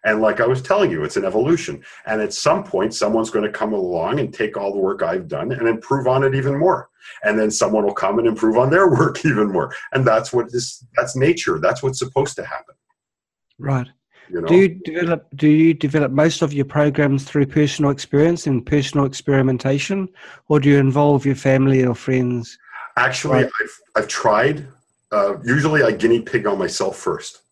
[0.03, 1.83] and like I was telling you, it's an evolution.
[2.05, 5.27] And at some point, someone's going to come along and take all the work I've
[5.27, 6.89] done and improve on it even more.
[7.23, 9.73] And then someone will come and improve on their work even more.
[9.93, 11.59] And that's what this that's nature.
[11.59, 12.75] That's what's supposed to happen.
[13.57, 13.87] Right.
[14.29, 14.47] You know?
[14.47, 19.05] Do you develop do you develop most of your programs through personal experience and personal
[19.05, 20.09] experimentation,
[20.47, 22.57] or do you involve your family or friends?
[22.97, 23.45] Actually.
[23.45, 24.67] I've I've tried.
[25.11, 27.42] Uh, usually, I guinea pig on myself first.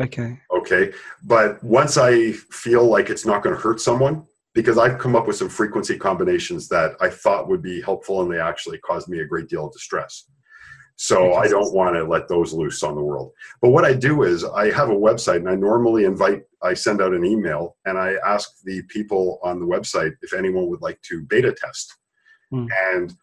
[0.00, 0.38] Okay.
[0.56, 0.92] Okay.
[1.24, 5.26] But once I feel like it's not going to hurt someone, because I've come up
[5.26, 9.20] with some frequency combinations that I thought would be helpful and they actually caused me
[9.20, 10.24] a great deal of distress.
[10.96, 13.32] So I don't want to let those loose on the world.
[13.60, 17.00] But what I do is I have a website and I normally invite, I send
[17.00, 21.00] out an email and I ask the people on the website if anyone would like
[21.02, 21.96] to beta test.
[22.50, 22.66] Hmm.
[22.92, 23.14] And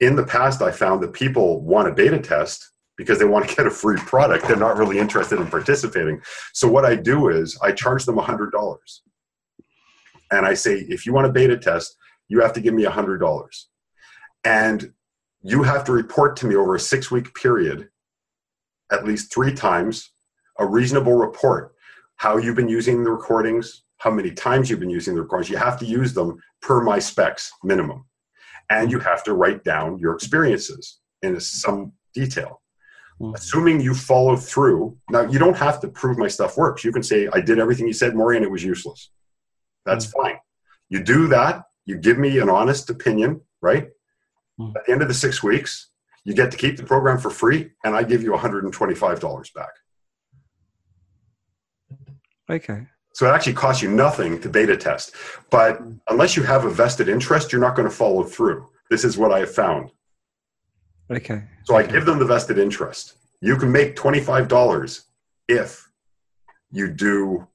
[0.00, 3.56] in the past, I found that people want a beta test because they want to
[3.56, 4.46] get a free product.
[4.46, 6.20] They're not really interested in participating.
[6.52, 8.80] So what I do is I charge them $100.
[10.30, 11.96] And I say, if you want a beta test,
[12.26, 13.48] you have to give me $100.
[14.44, 14.92] And
[15.42, 17.88] you have to report to me over a six week period,
[18.92, 20.10] at least three times,
[20.58, 21.74] a reasonable report.
[22.16, 25.48] How you've been using the recordings, how many times you've been using the recordings.
[25.48, 28.04] You have to use them per my specs minimum.
[28.70, 32.60] And you have to write down your experiences in some detail.
[33.20, 33.34] Mm-hmm.
[33.34, 34.96] Assuming you follow through.
[35.10, 36.84] Now, you don't have to prove my stuff works.
[36.84, 39.10] You can say, I did everything you said, Morry, and it was useless.
[39.84, 40.22] That's mm-hmm.
[40.22, 40.36] fine.
[40.88, 43.88] You do that, you give me an honest opinion, right?
[44.60, 44.76] Mm-hmm.
[44.76, 45.90] At the end of the six weeks,
[46.28, 49.70] You get to keep the program for free, and I give you $125 back.
[52.50, 52.86] Okay.
[53.14, 55.14] So it actually costs you nothing to beta test.
[55.50, 58.68] But unless you have a vested interest, you're not going to follow through.
[58.90, 59.90] This is what I have found.
[61.10, 61.42] Okay.
[61.64, 63.14] So I give them the vested interest.
[63.40, 65.02] You can make $25
[65.48, 65.88] if
[66.70, 67.46] you do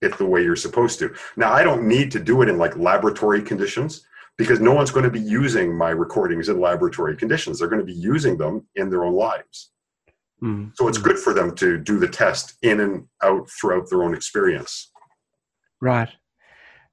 [0.00, 1.14] it the way you're supposed to.
[1.36, 4.04] Now, I don't need to do it in like laboratory conditions
[4.36, 7.58] because no one's going to be using my recordings in laboratory conditions.
[7.58, 9.70] They're going to be using them in their own lives.
[10.42, 10.72] Mm.
[10.74, 14.14] So it's good for them to do the test in and out throughout their own
[14.14, 14.90] experience.
[15.80, 16.08] Right.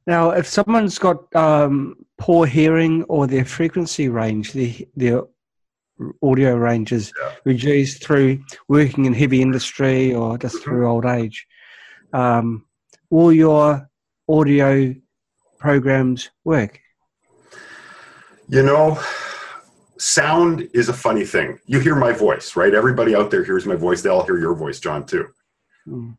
[0.06, 5.24] Now, if someone's got um, poor hearing or their frequency range, the, their
[6.22, 7.32] audio range is Yeah.
[7.46, 10.64] reduced through working in heavy industry or just Mhm.
[10.64, 11.48] through old age,
[12.14, 12.66] um,
[13.10, 13.90] will your
[14.28, 14.96] audio
[15.58, 16.80] programs work?
[18.48, 19.00] You know,
[19.98, 21.60] sound is a funny thing.
[21.66, 22.74] You hear my voice, right?
[22.74, 24.02] Everybody out there hears my voice.
[24.02, 25.28] They all hear your voice, John, too.
[25.88, 26.18] Mm.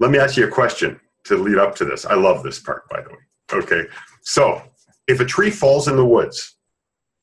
[0.00, 2.04] Let me ask you a question to lead up to this.
[2.04, 3.18] I love this part, by the way.
[3.52, 3.86] Okay.
[4.22, 4.62] So,
[5.06, 6.56] if a tree falls in the woods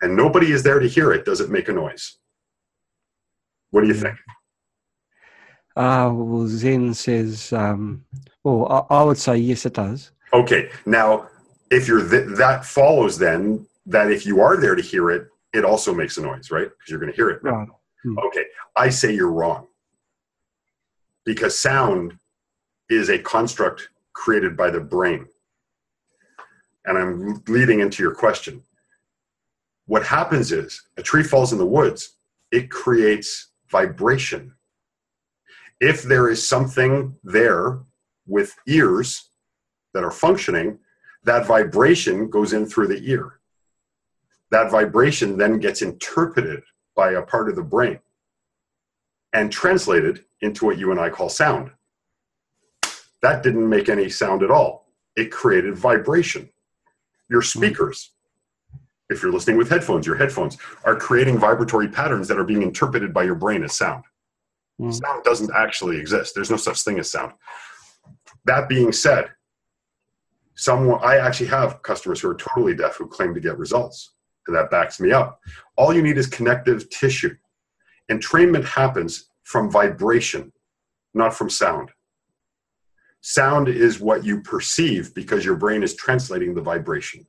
[0.06, 2.18] and nobody is there to hear it, does it make a noise?
[3.72, 4.16] What do you think?
[5.76, 8.06] Uh, well, Zen says, um,
[8.44, 10.12] well, I, I would say yes, it does.
[10.32, 10.70] Okay.
[10.86, 11.28] Now,
[11.72, 15.66] if you're th- that follows then that if you are there to hear it, it
[15.66, 16.70] also makes a noise, right?
[16.70, 17.42] Because you're going to hear it.
[17.42, 17.68] Right.
[18.28, 18.46] Okay,
[18.76, 19.66] I say you're wrong.
[21.26, 22.20] Because sound
[22.90, 25.26] is a construct created by the brain.
[26.86, 28.62] And I'm leading into your question.
[29.88, 32.16] What happens is a tree falls in the woods,
[32.52, 34.54] it creates vibration.
[35.80, 37.80] If there is something there
[38.26, 39.30] with ears
[39.94, 40.80] that are functioning,
[41.24, 43.40] that vibration goes in through the ear.
[44.52, 46.64] That vibration then gets interpreted
[46.96, 48.00] by a part of the brain
[49.34, 51.72] and translated into what you and I call sound.
[53.22, 54.88] That didn't make any sound at all.
[55.16, 56.50] It created vibration.
[57.30, 57.48] Your hmm.
[57.48, 58.12] speakers,
[59.10, 63.14] if you're listening with headphones, your headphones are creating vibratory patterns that are being interpreted
[63.14, 64.04] by your brain as sound.
[64.80, 64.94] Mm.
[64.94, 66.34] Sound doesn't actually exist.
[66.34, 67.34] There's no such thing as sound.
[68.46, 69.30] That being said,
[70.56, 74.14] someone I actually have customers who are totally deaf who claim to get results,
[74.48, 75.40] and that backs me up.
[75.78, 77.36] All you need is connective tissue.
[78.12, 80.52] Entrainment happens from vibration,
[81.14, 81.92] not from sound.
[83.22, 87.26] Sound is what you perceive because your brain is translating the vibration.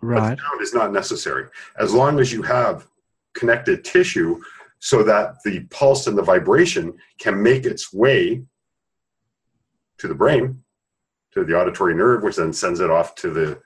[0.00, 0.38] Right.
[0.38, 1.48] Sound is not necessary.
[1.78, 2.86] As long as you have
[3.34, 4.40] connected tissue
[4.80, 8.44] so that the pulse and the vibration can make its way
[9.98, 10.62] to the brain,
[11.32, 13.60] to the auditory nerve, which then sends it off to the,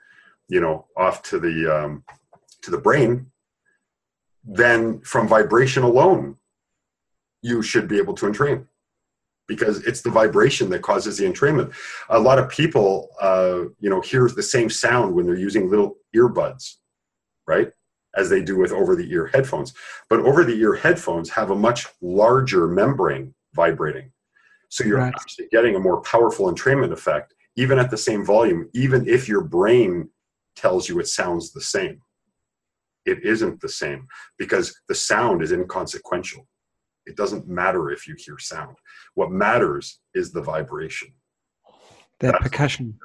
[0.47, 2.03] you know, off to the um,
[2.63, 3.27] to the brain.
[4.43, 6.37] Then from vibration alone,
[7.41, 8.67] you should be able to entrain
[9.47, 11.73] because it's the vibration that causes the entrainment.
[12.09, 15.97] A lot of people, uh, you know, hear the same sound when they're using little
[16.15, 16.75] earbuds,
[17.47, 17.69] right?
[18.15, 19.73] As they do with over the ear headphones.
[20.09, 24.11] But over the ear headphones have a much larger membrane vibrating.
[24.69, 25.13] So you're Right.
[25.13, 29.41] actually getting a more powerful entrainment effect, even at the same volume, even if your
[29.41, 30.09] brain
[30.55, 32.01] tells you it sounds the same.
[33.05, 36.47] It isn't the same because the sound is inconsequential.
[37.05, 38.77] It doesn't matter if you hear sound.
[39.15, 41.09] What matters is the vibration.
[42.19, 42.97] That That's- percussion.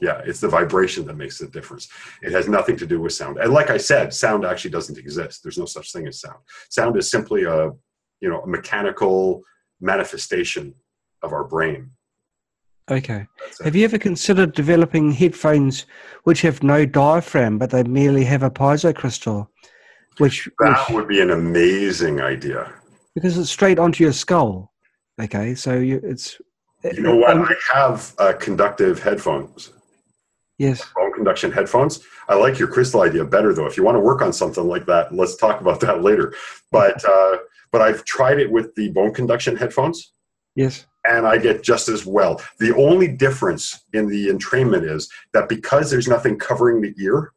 [0.00, 1.88] Yeah, it's the vibration that makes the difference.
[2.22, 3.38] It has nothing to do with sound.
[3.38, 5.42] And like I said, sound actually doesn't exist.
[5.42, 6.38] There's no such thing as sound.
[6.70, 7.70] Sound is simply a,
[8.20, 9.42] you know, a mechanical
[9.80, 10.74] manifestation
[11.22, 11.90] of our brain.
[12.90, 13.26] Okay.
[13.62, 15.86] Have you ever considered developing headphones
[16.24, 19.50] which have no diaphragm, but they merely have a piezo crystal,
[20.18, 22.72] which, That which would be an amazing idea.
[23.14, 24.72] Because it's straight onto your skull.
[25.20, 26.38] Okay, so you, it's
[26.84, 27.30] You know what?
[27.30, 29.72] um, I have uh, conductive headphones,
[30.58, 32.00] yes, bone conduction headphones.
[32.28, 33.66] I like your crystal idea better, though.
[33.66, 36.34] If you want to work on something like that, let's talk about that later.
[36.70, 37.38] But uh,
[37.70, 40.12] but I've tried it with the bone conduction headphones.
[40.54, 42.40] yes, and I get just as well.
[42.58, 47.32] The only difference in the entrainment is that because there's nothing covering the ear,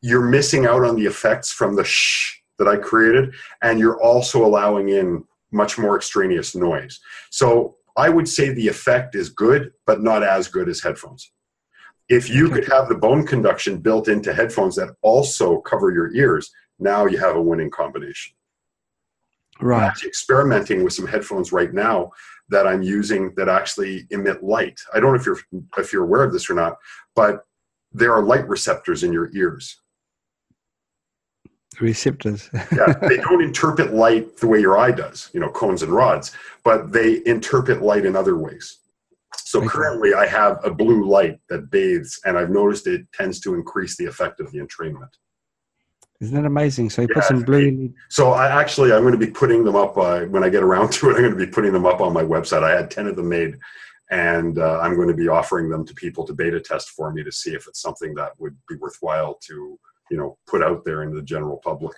[0.00, 4.44] you're missing out on the effects from the shh that I created, and you're also
[4.44, 7.00] allowing in much more extraneous noise.
[7.30, 11.30] So I would say the effect is good, but not as good as headphones.
[12.08, 16.50] If you could have the bone conduction built into headphones that also cover your ears,
[16.78, 18.34] now you have a winning combination.
[19.60, 22.10] I'm right, experimenting with some headphones right now
[22.48, 24.78] that I'm using that actually emit light.
[24.92, 25.38] I don't know if you're
[25.78, 26.76] if you're aware of this or not,
[27.14, 27.44] but
[27.92, 29.80] there are light receptors in your ears.
[31.80, 32.50] Receptors.
[32.52, 36.32] yeah, they don't interpret light the way your eye does, you know, cones and rods,
[36.62, 38.78] but they interpret light in other ways.
[39.38, 39.68] So okay.
[39.68, 43.96] currently, I have a blue light that bathes, and I've noticed it tends to increase
[43.96, 45.10] the effect of the entrainment.
[46.20, 46.90] Isn't that amazing?
[46.90, 47.92] So you yeah, put some blue.
[48.08, 50.92] So I actually, I'm going to be putting them up uh, when I get around
[50.94, 51.14] to it.
[51.14, 52.62] I'm going to be putting them up on my website.
[52.62, 53.58] I had ten of them made,
[54.10, 57.24] and uh, I'm going to be offering them to people to beta test for me
[57.24, 59.78] to see if it's something that would be worthwhile to
[60.10, 61.96] you know put out there into the general public.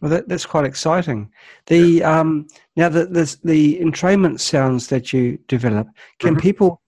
[0.00, 1.30] Well, that, that's quite exciting.
[1.66, 2.20] The yeah.
[2.20, 5.88] um, now the, the the entrainment sounds that you develop.
[6.18, 6.40] Can mm-hmm.
[6.40, 6.82] people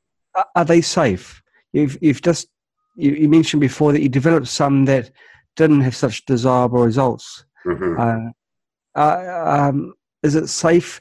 [0.54, 1.42] are they safe?
[1.72, 2.48] You've you've just
[2.96, 5.10] you, you, mentioned before that you developed some that
[5.56, 7.44] didn't have such desirable results.
[7.66, 8.00] Mm-hmm.
[8.00, 8.30] Uh,
[9.00, 11.00] uh, um, is it safe?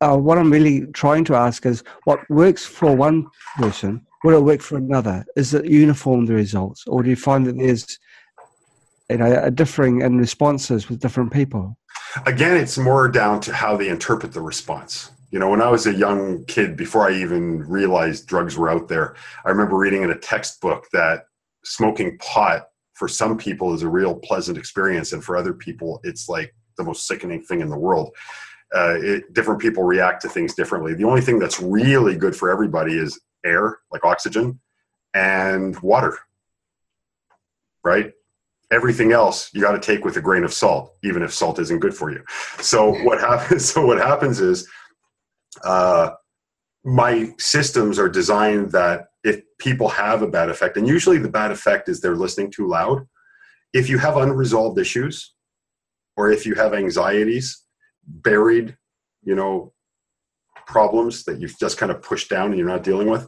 [0.00, 4.44] Uh, what I'm really trying to ask is what works for one person, will it
[4.44, 5.24] work for another?
[5.36, 7.98] Is it uniform the results, or do you find that there's
[9.10, 11.76] you know, differing in responses with different people?
[12.26, 15.10] Again, it's more down to how they interpret the response.
[15.30, 18.88] You know, when I was a young kid, before I even realized drugs were out
[18.88, 21.24] there, I remember reading in a textbook that
[21.64, 26.28] smoking pot for some people is a real pleasant experience, and for other people, it's
[26.28, 28.14] like the most sickening thing in the world.
[28.74, 30.94] Uh, it, different people react to things differently.
[30.94, 34.60] The only thing that's really good for everybody is air, like oxygen,
[35.14, 36.16] and water.
[37.82, 38.12] Right?
[38.74, 41.78] Everything else you got to take with a grain of salt, even if salt isn't
[41.78, 42.22] good for you.
[42.60, 43.64] So what happens?
[43.72, 44.68] So what happens is,
[45.62, 46.10] uh,
[46.84, 51.50] my systems are designed that if people have a bad effect, and usually the bad
[51.50, 53.06] effect is they're listening too loud.
[53.72, 55.34] If you have unresolved issues,
[56.16, 57.62] or if you have anxieties,
[58.06, 58.76] buried,
[59.22, 59.72] you know,
[60.66, 63.26] problems that you've just kind of pushed down and you're not dealing with,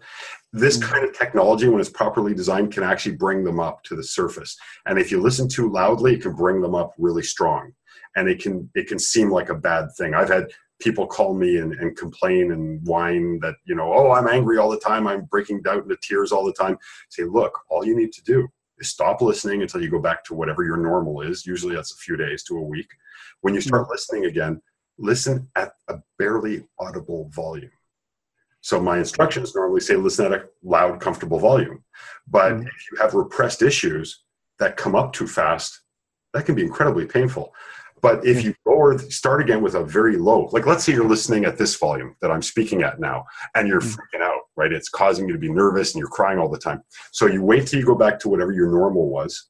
[0.57, 0.93] this mm-hmm.
[0.93, 4.57] kind of technology, when it's properly designed, can actually bring them up to the surface.
[4.87, 7.73] And if you listen too loudly, it can bring them up really strong.
[8.17, 10.15] And it can it can seem like a bad thing.
[10.15, 10.47] I've had
[10.81, 14.71] people call me and, and complain and whine that you know oh i'm angry all
[14.71, 16.77] the time i'm breaking down into tears all the time
[17.09, 18.47] say look all you need to do
[18.79, 21.97] is stop listening until you go back to whatever your normal is usually that's a
[21.97, 22.89] few days to a week
[23.41, 23.93] when you start mm-hmm.
[23.93, 24.61] listening again
[24.99, 27.71] listen at a barely audible volume
[28.67, 31.83] so my instructions normally say listen at a loud comfortable volume
[32.27, 32.67] but mm-hmm.
[32.67, 34.25] if you have repressed issues
[34.59, 35.83] that come up too fast
[36.35, 37.53] that can be incredibly painful
[38.03, 41.45] but if you lower, start again with a very low, like let's say you're listening
[41.45, 44.19] at this volume that I'm speaking at now, and you're mm-hmm.
[44.19, 44.73] freaking out, right?
[44.73, 46.83] It's causing you to be nervous and you're crying all the time.
[47.13, 49.49] So you wait till you go back to whatever your normal was.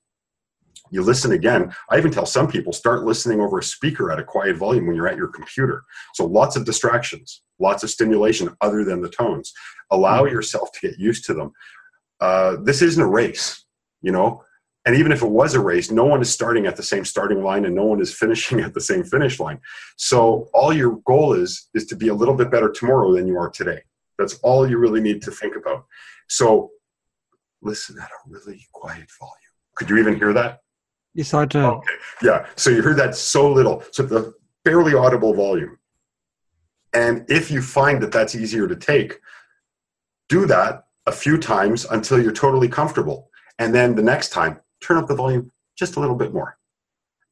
[0.91, 1.75] You listen again.
[1.91, 4.97] I even tell some people start listening over a speaker at a quiet volume when
[4.97, 5.83] you're at your computer.
[6.15, 9.53] So lots of distractions, lots of stimulation other than the tones.
[9.91, 10.35] Allow mm-hmm.
[10.35, 11.53] yourself to get used to them.
[12.21, 13.65] Uh, this isn't a race,
[14.03, 14.43] you know
[14.87, 17.43] and even if it was a race, no one is starting at the same starting
[17.43, 19.61] line and no one is finishing at the same finish line.
[19.97, 23.37] So all your goal is is to be a little bit better tomorrow than you
[23.37, 23.83] are today.
[24.17, 25.85] That's all you really need to think about.
[26.29, 26.71] So
[27.61, 29.35] listen at a really quiet volume.
[29.75, 30.61] Could you even hear that?
[31.17, 31.61] Yes, I do.
[31.61, 31.95] Okay.
[32.23, 32.47] Yeah.
[32.57, 33.83] So you heard that so little.
[33.91, 34.35] So the
[34.67, 35.79] barely audible volume.
[36.93, 39.19] And if you find that that's easier to take,
[40.29, 43.31] do that a few times until you're totally comfortable.
[43.59, 46.59] And then the next time, turn up the volume just a little bit more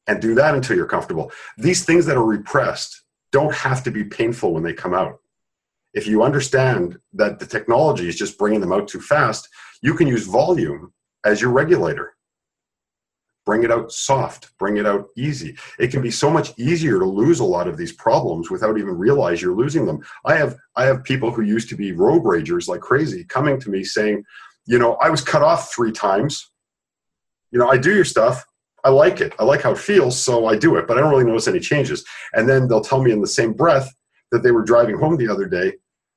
[0.07, 1.31] and do that until you're comfortable.
[1.57, 5.19] These things that are repressed don't have to be painful when they come out.
[5.93, 9.47] If you understand that the technology is just bringing them out too fast,
[9.83, 10.91] you can use volume
[11.23, 12.14] as your regulator.
[13.45, 15.55] Bring it out soft, bring it out easy.
[15.77, 18.97] It can be so much easier to lose a lot of these problems without even
[18.97, 19.99] realize you're losing them.
[20.25, 23.69] I have I have people who used to be road ragers like crazy coming to
[23.69, 24.23] me saying,
[24.65, 26.49] you know, I was cut off three times
[27.55, 28.45] you know, I do your stuff.
[28.83, 29.33] I like it.
[29.39, 31.61] I like how it feels, so I do it, but I don't really notice any
[31.61, 32.03] changes.
[32.33, 33.89] And then they'll tell me in the same breath
[34.31, 35.71] that they were driving home the other day,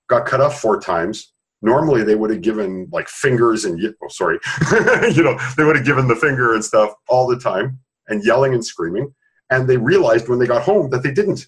[0.09, 1.33] got cut off four times.
[1.61, 4.39] Normally, they would have given like fingers and, oh, sorry,
[5.13, 8.55] you know, they would have given the finger and stuff all the time and yelling
[8.55, 9.13] and screaming.
[9.51, 11.47] And they realized when they got home that they didn't.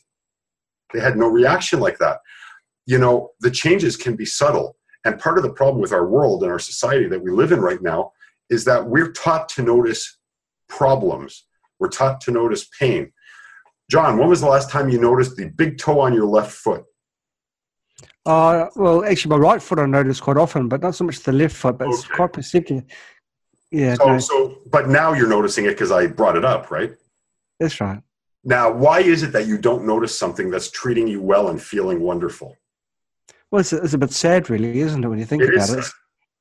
[0.93, 2.19] They had no reaction like that.
[2.87, 4.77] You know, the changes can be subtle.
[5.05, 7.61] And part of the problem with our world and our society that we live in
[7.61, 8.13] right now
[8.49, 10.19] is that we're taught to notice
[10.69, 11.45] problems.
[11.79, 13.13] We're taught to notice pain.
[13.91, 16.85] John, when was the last time you noticed the big toe on your left foot?
[18.27, 21.33] Uh, well, actually, my right foot I notice quite often, but not so much the
[21.33, 21.95] left foot, but okay.
[21.95, 22.85] it's quite perceptive.
[23.71, 23.95] Yeah.
[23.95, 24.19] So, no.
[24.19, 26.93] so, but now you're noticing it because I brought it up, right?
[27.59, 28.03] That's right.
[28.45, 32.01] Now, why is it that you don't notice something that's treating you well and feeling
[32.01, 32.57] wonderful?
[33.51, 35.71] Well, it's a, it's a bit sad, really, isn't it, when you think it about
[35.71, 35.85] it?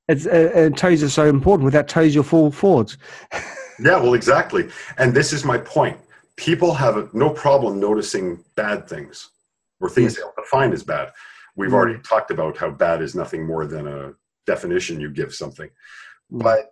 [0.08, 1.66] It's, uh, uh, toes are so important.
[1.66, 2.98] Without toes, you'll fall forwards.
[3.80, 4.70] yeah, well, exactly.
[4.98, 5.98] And this is my point.
[6.36, 9.30] people have no problem noticing bad things
[9.82, 10.24] or things yes.
[10.24, 11.12] they define as bad.
[11.60, 11.74] We've mm.
[11.74, 14.14] already talked about how bad is nothing more than a
[14.48, 15.68] definition you give something.
[16.32, 16.44] Mm.
[16.44, 16.72] But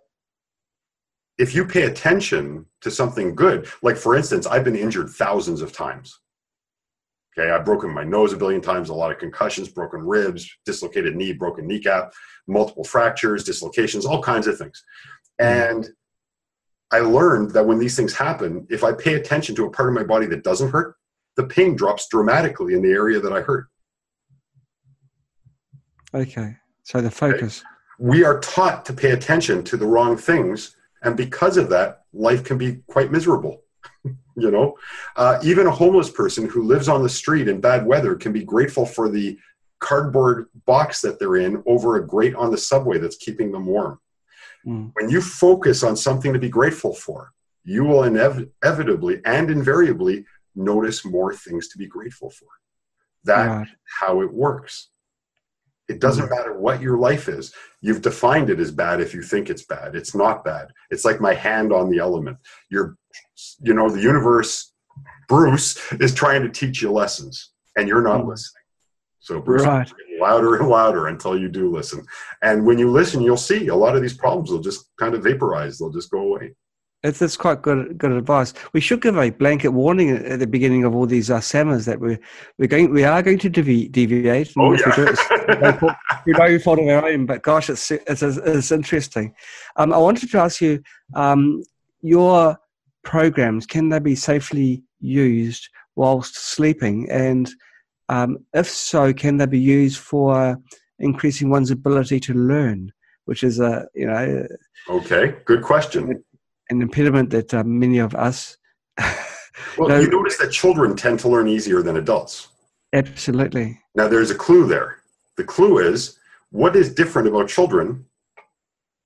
[1.36, 5.72] if you pay attention to something good, like for instance, I've been injured thousands of
[5.72, 6.18] times.
[7.38, 11.14] Okay, I've broken my nose a billion times, a lot of concussions, broken ribs, dislocated
[11.14, 12.14] knee, broken kneecap,
[12.46, 14.82] multiple fractures, dislocations, all kinds of things.
[15.38, 15.70] Mm.
[15.70, 15.88] And
[16.90, 19.94] I learned that when these things happen, if I pay attention to a part of
[19.94, 20.96] my body that doesn't hurt,
[21.36, 23.68] the pain drops dramatically in the area that I hurt.
[26.14, 27.62] Okay, so the focus.
[27.98, 32.44] We are taught to pay attention to the wrong things, and because of that, life
[32.44, 33.62] can be quite miserable.
[34.04, 34.76] you know,
[35.16, 38.44] uh, even a homeless person who lives on the street in bad weather can be
[38.44, 39.38] grateful for the
[39.80, 43.98] cardboard box that they're in over a grate on the subway that's keeping them warm.
[44.66, 44.92] Mm.
[44.94, 47.32] When you focus on something to be grateful for,
[47.64, 52.48] you will inevitably and invariably notice more things to be grateful for.
[53.24, 54.88] That's how it works.
[55.88, 56.30] It doesn't mm.
[56.30, 57.52] matter what your life is.
[57.80, 59.94] You've defined it as bad if you think it's bad.
[59.94, 60.68] It's not bad.
[60.90, 62.36] It's like my hand on the element.
[62.70, 62.96] You're,
[63.62, 64.72] you know, the universe,
[65.28, 68.28] Bruce, is trying to teach you lessons, and you're not mm.
[68.28, 68.62] listening.
[69.20, 69.90] So Bruce, right.
[70.20, 72.04] louder and louder until you do listen.
[72.42, 75.22] And when you listen, you'll see a lot of these problems will just kind of
[75.22, 75.78] vaporize.
[75.78, 76.54] They'll just go away.
[77.04, 78.52] It's, it's quite good good advice.
[78.72, 82.00] We should give a blanket warning at the beginning of all these uh, seminars that
[82.00, 82.18] we're
[82.58, 84.52] we're going we are going to devi- deviate.
[84.58, 85.78] Oh yeah.
[86.26, 89.32] we no fault of our own, but gosh, it's it's, it's interesting.
[89.76, 90.82] Um, I wanted to ask you,
[91.14, 91.62] um,
[92.02, 92.58] your
[93.04, 97.48] programs can they be safely used whilst sleeping, and
[98.08, 100.58] um, if so, can they be used for
[100.98, 102.90] increasing one's ability to learn,
[103.26, 104.48] which is a you know.
[104.88, 106.24] Okay, good question.
[106.70, 108.56] An impediment that uh, many of us.
[108.98, 109.18] well,
[109.88, 112.48] know, you notice that children tend to learn easier than adults.
[112.92, 113.80] Absolutely.
[113.94, 114.98] Now, there's a clue there.
[115.36, 116.18] The clue is
[116.50, 118.06] what is different about children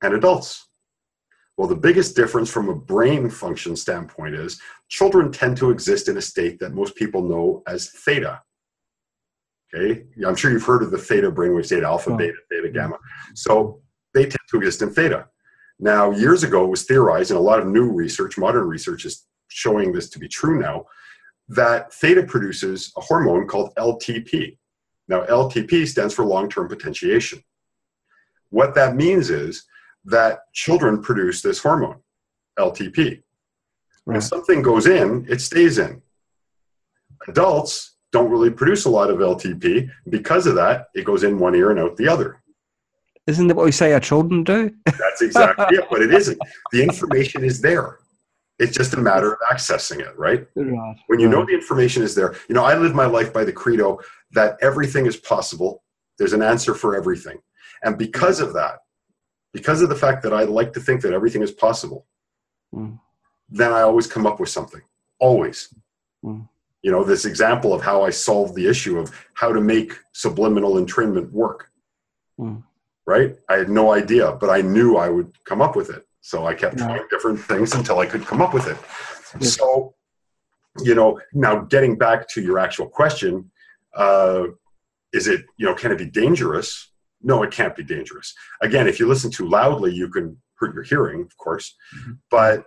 [0.03, 0.67] and adults?
[1.57, 6.17] Well, the biggest difference from a brain function standpoint is children tend to exist in
[6.17, 8.41] a state that most people know as theta.
[9.75, 12.17] Okay, I'm sure you've heard of the theta brainwave state, alpha, oh.
[12.17, 12.99] beta, theta, gamma.
[13.35, 13.81] So
[14.13, 15.27] they tend to exist in theta.
[15.83, 19.26] Now, years ago, it was theorized, and a lot of new research, modern research, is
[19.49, 20.87] showing this to be true now,
[21.49, 24.57] that theta produces a hormone called LTP.
[25.09, 27.43] Now, LTP stands for long term potentiation.
[28.51, 29.64] What that means is
[30.05, 31.99] that children produce this hormone,
[32.61, 32.97] LTP.
[32.97, 33.22] Right.
[34.05, 36.01] When something goes in, it stays in.
[37.26, 39.91] Adults don't really produce a lot of LTP.
[40.09, 42.41] Because of that, it goes in one ear and out the other.
[43.27, 44.70] Isn't that what we say our children do?
[44.85, 46.39] That's exactly it, but it isn't.
[46.73, 47.99] The information is there.
[48.59, 50.47] It's just a matter of accessing it, right?
[50.57, 50.97] right.
[51.07, 53.53] When you know the information is there, you know, I live my life by the
[53.53, 53.99] credo
[54.33, 55.83] that everything is possible.
[56.18, 57.39] There's an answer for everything.
[57.83, 58.81] And because of that,
[59.53, 62.07] because of the fact that I like to think that everything is possible,
[62.75, 62.99] mm.
[63.49, 64.83] then I always come up with something.
[65.18, 65.75] Always.
[66.25, 66.49] Mm
[66.83, 70.75] you know this example of how i solved the issue of how to make subliminal
[70.75, 71.70] entrainment work
[72.39, 72.62] mm.
[73.07, 76.47] Right i had no idea but i knew i would come up with it so
[76.47, 76.87] i kept yeah.
[76.87, 78.77] trying different things until i could come up with it
[79.41, 79.49] yeah.
[79.49, 79.95] so
[80.83, 83.51] you know now getting back to your actual question
[83.95, 84.45] uh,
[85.13, 86.93] is it you know can it be dangerous
[87.23, 90.83] no it can't be dangerous again if you listen too loudly you can hurt your
[90.83, 92.13] hearing of course mm-hmm.
[92.31, 92.65] but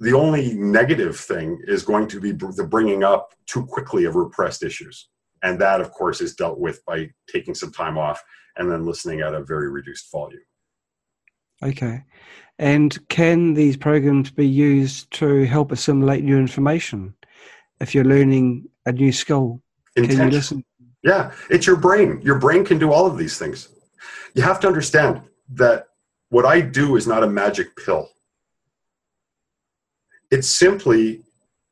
[0.00, 4.62] the only negative thing is going to be the bringing up too quickly of repressed
[4.62, 5.08] issues.
[5.42, 8.22] And that, of course, is dealt with by taking some time off
[8.58, 10.42] and then listening at a very reduced volume.
[11.62, 12.04] Okay.
[12.58, 17.14] And can these programs be used to help assimilate new information?
[17.80, 19.62] If you're learning a new skill,
[19.96, 20.18] Intention.
[20.18, 20.64] can you listen?
[21.04, 22.20] Yeah, it's your brain.
[22.22, 23.68] Your brain can do all of these things.
[24.34, 25.22] You have to understand
[25.54, 25.86] that
[26.30, 28.10] what I do is not a magic pill.
[30.30, 31.22] It's simply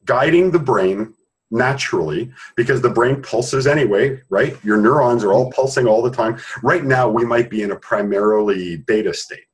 [0.05, 1.15] guiding the brain
[1.51, 4.57] naturally because the brain pulses anyway, right?
[4.65, 6.39] Your neurons are all pulsing all the time.
[6.63, 9.47] Right now, we might be in a primarily beta state.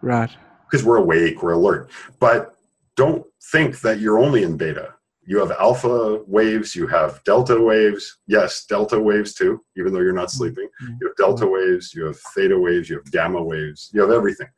[0.00, 0.30] Right.
[0.64, 1.90] Because we're awake, we're alert.
[2.18, 2.54] But
[2.96, 4.94] don't think that you're only in beta.
[5.24, 8.18] You have alpha waves, you have delta waves.
[8.26, 10.38] Yes, delta waves too, even though you're not mm-hmm.
[10.38, 10.68] sleeping.
[11.00, 14.48] You have delta waves, you have theta waves, you have gamma waves, you have everything.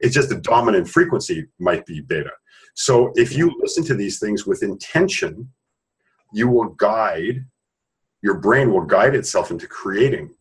[0.00, 2.30] It's just the dominant frequency might be beta.
[2.74, 5.50] So if you listen to these things with intention,
[6.32, 7.44] you will guide,
[8.22, 10.34] your brain will guide itself into creating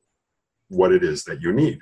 [0.70, 1.80] what it is that you need.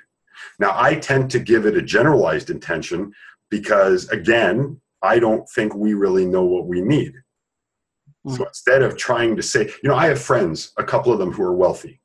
[0.58, 3.12] Now, I tend to give it a generalized intention
[3.50, 7.14] because, again, I don't think we really know what we need.
[8.34, 11.32] So instead of trying to say, you know, I have friends, a couple of them
[11.32, 12.00] who are wealthy.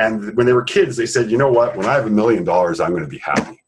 [0.00, 2.42] And when they were kids, they said, you know what, when I have a million
[2.42, 3.62] dollars, I'm going to be happy.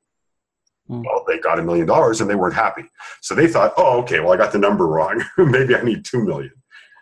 [0.90, 1.04] Mm.
[1.04, 2.84] Well, they got a million dollars and they weren't happy.
[3.20, 5.22] So they thought, oh, okay, well, I got the number wrong.
[5.38, 6.52] maybe I need two million.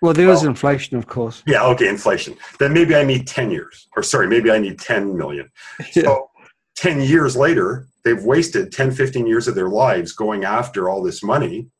[0.04, 1.42] Well, there well, is inflation, of course.
[1.46, 2.36] Yeah, okay, inflation.
[2.58, 5.50] Then maybe I need 10 years, or sorry, maybe I need 10 million.
[5.96, 6.02] Yeah.
[6.04, 6.30] So
[6.76, 11.22] 10 years later, they've wasted 10, 15 years of their lives going after all this
[11.22, 11.70] money,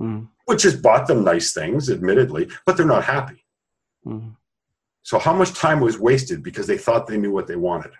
[0.00, 0.26] mm.
[0.46, 3.46] which has bought them nice things, admittedly, but they're not happy.
[4.04, 4.34] Mm.
[5.04, 7.92] So, how much time was wasted because they thought they knew what they wanted?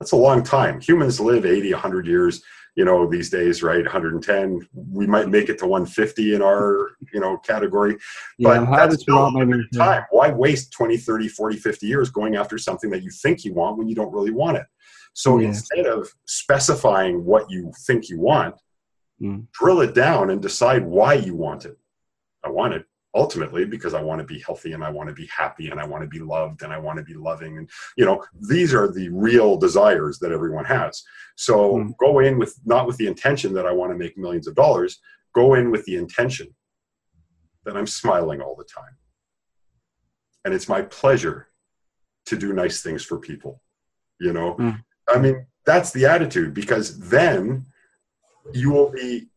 [0.00, 0.80] That's a long time.
[0.80, 2.42] Humans live 80, 100 years,
[2.78, 3.82] you know, these days, right?
[3.82, 4.68] 110.
[4.72, 7.96] We might make it to 150 in our, you know, category.
[8.38, 10.04] But yeah, that's still a time.
[10.10, 13.78] Why waste 20, 30, 40, 50 years going after something that you think you want
[13.78, 14.66] when you don't really want it?
[15.12, 15.48] So yeah.
[15.48, 18.54] instead of specifying what you think you want,
[19.20, 19.44] mm.
[19.50, 21.76] drill it down and decide why you want it.
[22.44, 25.26] I want it ultimately because I want to be healthy and I want to be
[25.26, 27.58] happy and I want to be loved and I want to be loving.
[27.58, 31.02] And, you know, these are the real desires that everyone has.
[31.36, 31.96] So mm.
[31.98, 35.00] go in with not with the intention that I want to make millions of dollars,
[35.34, 36.54] go in with the intention
[37.64, 38.96] that I'm smiling all the time.
[40.44, 41.48] And it's my pleasure
[42.26, 43.62] to do nice things for people.
[44.20, 44.78] You know, mm.
[45.08, 47.66] I mean, that's the attitude because then
[48.52, 49.28] you will be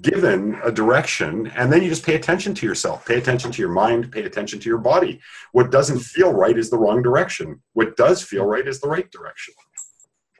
[0.00, 3.70] given a direction and then you just pay attention to yourself pay attention to your
[3.70, 5.20] mind pay attention to your body.
[5.52, 7.62] What doesn't feel right is the wrong direction.
[7.74, 9.54] What does feel right is the right direction.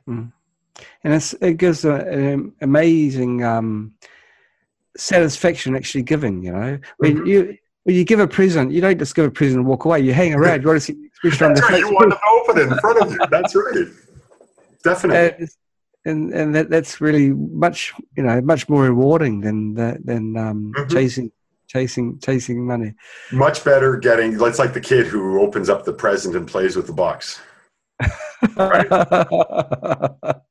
[0.08, 0.32] Mm.
[1.02, 3.94] and it gives an amazing um,
[4.98, 6.78] satisfaction actually giving you know?
[6.98, 7.26] When mm-hmm.
[7.26, 10.00] you when you give a present you don't just give a present and walk away.
[10.00, 10.62] You hang around.
[10.62, 11.70] You want to see the expression on the right.
[11.72, 11.80] face.
[11.80, 13.18] You want to open it in front of you.
[13.30, 13.86] That's right.
[14.84, 15.48] Definitely
[16.04, 20.92] and and that, that's really much you know much more rewarding than than um, mm-hmm.
[20.92, 21.32] chasing
[21.66, 22.94] chasing chasing money.
[23.32, 24.40] Much better getting.
[24.40, 27.40] It's like the kid who opens up the present and plays with the box.
[28.56, 28.86] Right?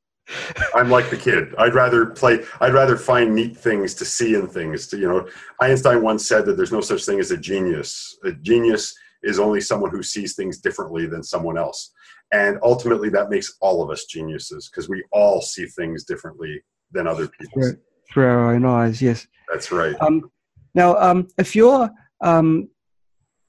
[0.74, 1.54] I'm like the kid.
[1.58, 2.44] I'd rather play.
[2.60, 4.86] I'd rather find neat things to see in things.
[4.88, 5.28] To you know,
[5.60, 8.16] Einstein once said that there's no such thing as a genius.
[8.24, 11.90] A genius is only someone who sees things differently than someone else.
[12.32, 17.06] And ultimately, that makes all of us geniuses because we all see things differently than
[17.06, 17.62] other people.
[17.62, 17.78] Through,
[18.12, 19.26] through our own eyes, yes.
[19.50, 19.94] That's right.
[20.00, 20.30] Um,
[20.74, 22.68] now, um, if your um,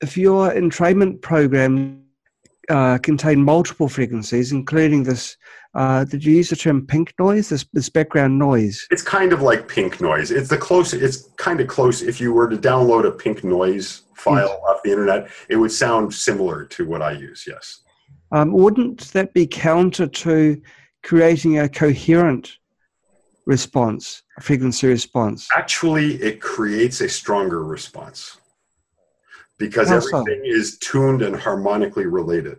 [0.02, 2.06] if your entrainment program
[2.70, 5.38] uh, contain multiple frequencies, including this.
[5.76, 7.50] Uh, did you use the term pink noise?
[7.50, 8.88] This, this background noise.
[8.92, 10.32] It's kind of like pink noise.
[10.32, 10.94] It's the close.
[10.94, 12.02] It's kind of close.
[12.02, 14.60] If you were to download a pink noise file yes.
[14.68, 17.46] off the internet, it would sound similar to what I use.
[17.46, 17.82] Yes.
[18.32, 20.62] Um, wouldn't that be counter to
[21.04, 22.58] creating a coherent
[23.46, 25.48] response, a frequency response?
[25.56, 28.38] Actually, it creates a stronger response
[29.58, 30.58] because How everything so?
[30.58, 32.58] is tuned and harmonically related.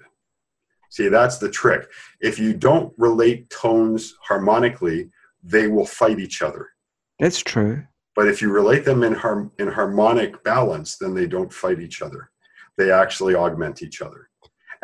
[0.90, 1.88] See, that's the trick.
[2.20, 5.10] If you don't relate tones harmonically,
[5.42, 6.70] they will fight each other.
[7.18, 7.82] That's true.
[8.14, 12.00] But if you relate them in, har- in harmonic balance, then they don't fight each
[12.00, 12.30] other.
[12.78, 14.25] They actually augment each other.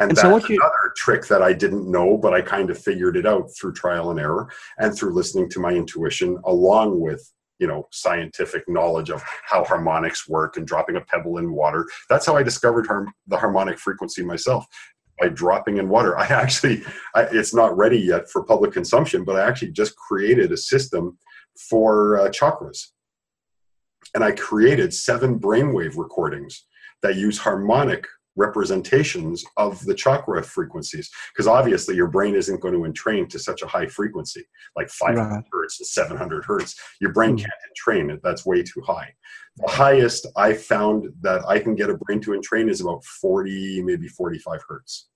[0.03, 2.79] And, and that's so you, another trick that I didn't know, but I kind of
[2.79, 4.49] figured it out through trial and error
[4.79, 10.29] and through listening to my intuition, along with you know scientific knowledge of how harmonics
[10.29, 11.87] work and dropping a pebble in water.
[12.09, 14.67] That's how I discovered harm, the harmonic frequency myself
[15.21, 16.19] by dropping in water.
[16.19, 16.83] I actually,
[17.15, 21.17] I, it's not ready yet for public consumption, but I actually just created a system
[21.71, 22.89] for uh, chakras,
[24.15, 26.67] and I created seven brainwave recordings
[27.03, 32.85] that use harmonic representations of the chakra frequencies because obviously your brain isn't going to
[32.85, 34.43] entrain to such a high frequency
[34.75, 35.45] like 500 right.
[35.53, 37.41] hertz to 700 hertz your brain mm.
[37.41, 39.13] can't entrain it that's way too high
[39.59, 43.83] the highest i found that i can get a brain to entrain is about 40
[43.83, 45.09] maybe 45 hertz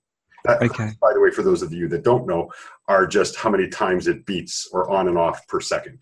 [0.45, 0.91] that, okay.
[1.01, 2.51] by the way for those of you that don't know
[2.87, 5.99] are just how many times it beats or on and off per second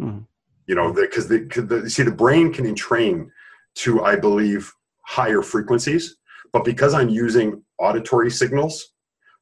[0.00, 0.24] mm.
[0.68, 3.28] you know because the, the, see the brain can entrain
[3.74, 4.72] to i believe
[5.04, 6.17] higher frequencies
[6.52, 8.92] but because I'm using auditory signals,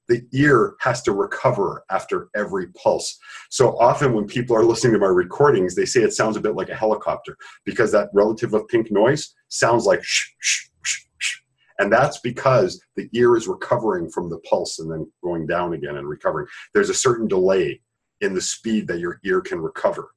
[0.09, 3.19] the ear has to recover after every pulse.
[3.51, 6.55] So often when people are listening to my recordings, they say it sounds a bit
[6.55, 11.39] like a helicopter because that relative of pink noise sounds like shh, shh, shh, shh.
[11.79, 15.97] And that's because the ear is recovering from the pulse and then going down again
[15.97, 16.47] and recovering.
[16.73, 17.81] There's a certain delay
[18.21, 20.11] in the speed that your ear can recover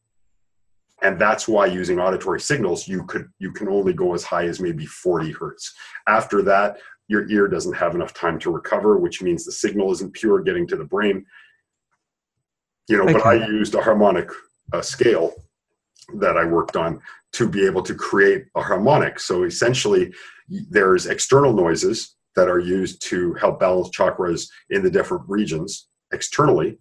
[1.01, 4.59] and that's why using auditory signals you could you can only go as high as
[4.59, 5.73] maybe 40 hertz
[6.07, 6.77] after that
[7.07, 10.67] your ear doesn't have enough time to recover which means the signal isn't pure getting
[10.67, 11.25] to the brain
[12.87, 13.13] you know okay.
[13.13, 14.29] but i used a harmonic
[14.73, 15.33] uh, scale
[16.15, 17.01] that I worked on
[17.33, 19.19] to be able to create a harmonic.
[19.19, 20.13] So essentially,
[20.47, 26.79] there's external noises that are used to help balance chakras in the different regions externally.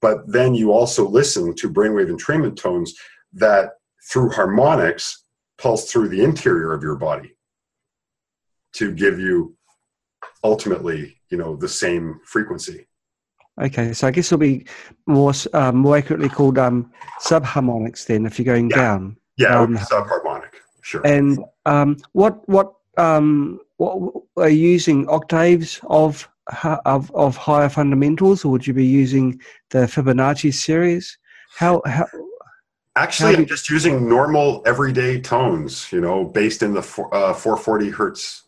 [0.00, 2.94] But then you also listen to brainwave entrainment tones
[3.38, 3.72] that
[4.10, 5.24] through harmonics
[5.58, 7.36] pulse through the interior of your body
[8.74, 9.56] to give you
[10.44, 12.86] ultimately, you know, the same frequency.
[13.60, 14.66] Okay, so I guess it'll be
[15.06, 18.76] more uh, more accurately called um, subharmonics then, if you're going yeah.
[18.76, 19.16] down.
[19.36, 21.04] Yeah, um, subharmonic, sure.
[21.04, 26.28] And um, what what um, what are you using octaves of
[26.62, 31.18] of of higher fundamentals, or would you be using the Fibonacci series?
[31.56, 32.06] How how?
[32.98, 37.90] Actually, I'm just using normal everyday tones, you know, based in the four, uh, 440
[37.90, 38.42] hertz.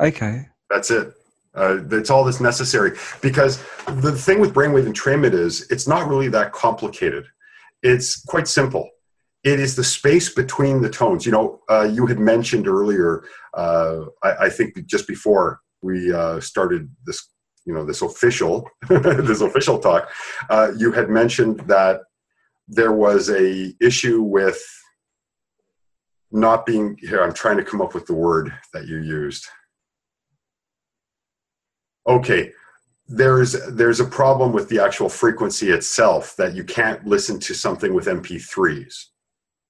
[0.00, 0.48] Okay.
[0.68, 1.14] That's it.
[1.54, 6.28] Uh, that's all that's necessary because the thing with brainwave entrainment is it's not really
[6.28, 7.26] that complicated.
[7.84, 8.90] It's quite simple.
[9.44, 11.24] It is the space between the tones.
[11.24, 13.22] You know, uh, you had mentioned earlier.
[13.54, 17.28] Uh, I, I, think just before we uh, started this,
[17.64, 20.10] you know, this official this official talk,
[20.50, 22.00] uh, you had mentioned that
[22.68, 24.62] there was a issue with
[26.30, 27.22] not being here.
[27.22, 29.46] I'm trying to come up with the word that you used.
[32.06, 32.52] Okay
[33.10, 37.94] there's there's a problem with the actual frequency itself that you can't listen to something
[37.94, 39.06] with mp3s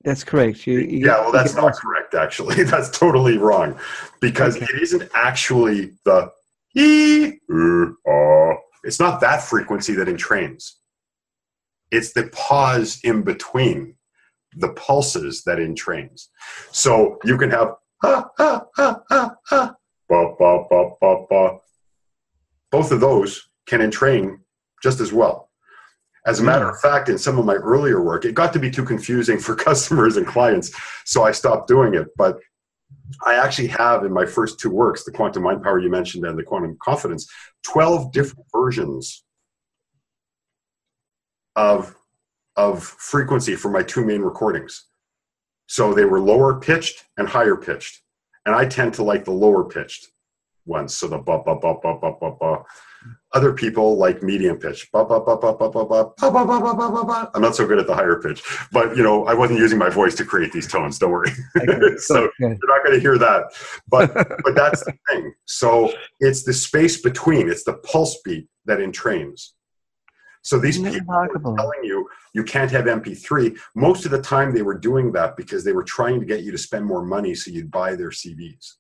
[0.05, 0.66] that's correct.
[0.66, 2.62] You, you yeah well that's not correct actually.
[2.64, 3.78] That's totally wrong.
[4.20, 4.66] Because okay.
[4.66, 6.30] it isn't actually the
[8.84, 10.74] it's not that frequency that entrains
[11.91, 13.95] it's the pause in between
[14.57, 16.28] the pulses that entrains
[16.70, 19.74] so you can have ha ha ha ha ha
[20.09, 21.59] ba ba ba ba ba
[22.70, 24.39] both of those can entrain
[24.82, 25.51] just as well.
[26.26, 26.89] As a matter of hmm.
[26.89, 30.16] fact, in some of my earlier work, it got to be too confusing for customers
[30.16, 30.72] and clients,
[31.05, 32.09] so I stopped doing it.
[32.16, 32.39] But
[33.24, 36.39] I actually have in my first two works, the quantum mind power you mentioned and
[36.39, 37.30] the quantum confidence,
[37.64, 39.24] 12 different versions
[41.59, 41.94] of,
[42.56, 44.86] of frequency for my two main recordings.
[45.66, 48.00] So they were lower pitched and higher pitched.
[48.46, 50.06] And I tend to like the lower pitched
[50.64, 50.96] ones.
[50.96, 52.62] So the ba ba ba ba ba ba ba.
[53.34, 54.88] Other people like medium pitch.
[54.92, 57.30] Ba ba ba ba ba ba ba ba ba ba ba ba ba.
[57.34, 58.42] I'm not so good at the higher pitch,
[58.72, 60.98] but you know I wasn't using my voice to create these tones.
[60.98, 61.30] Don't worry.
[61.56, 61.96] Okay.
[61.98, 62.32] so okay.
[62.38, 63.42] you're not going to hear that.
[63.88, 65.34] But but that's the thing.
[65.46, 67.50] So it's the space between.
[67.50, 69.50] It's the pulse beat that entrains.
[70.43, 73.59] So these people are telling you you can't have MP3.
[73.74, 76.53] Most of the time, they were doing that because they were trying to get you
[76.53, 78.76] to spend more money so you'd buy their CDs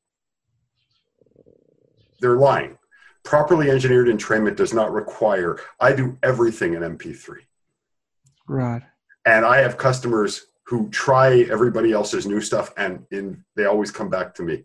[2.20, 2.76] they're lying.
[3.24, 7.38] Properly engineered entrainment does not require, I do everything in MP3.
[8.46, 8.82] Right.
[9.26, 14.08] And I have customers who try everybody else's new stuff and in, they always come
[14.08, 14.64] back to me,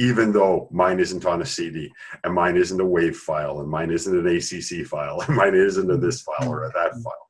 [0.00, 1.92] even though mine isn't on a CD
[2.24, 5.90] and mine isn't a WAV file and mine isn't an ACC file and mine isn't
[5.90, 7.02] a this file or a that mm-hmm.
[7.02, 7.28] file.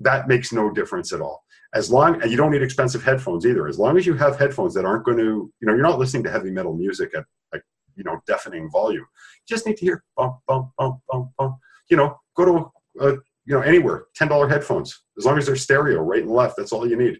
[0.00, 1.42] That makes no difference at all.
[1.74, 3.66] As long and you don't need expensive headphones either.
[3.68, 6.22] As long as you have headphones that aren't going to, you know, you're not listening
[6.24, 7.62] to heavy metal music at like
[7.96, 9.06] you know deafening volume.
[9.06, 11.56] You just need to hear bump bump bump bump bump.
[11.88, 13.12] You know, go to uh,
[13.46, 14.06] you know anywhere.
[14.14, 16.56] Ten dollar headphones as long as they're stereo, right and left.
[16.58, 17.18] That's all you need.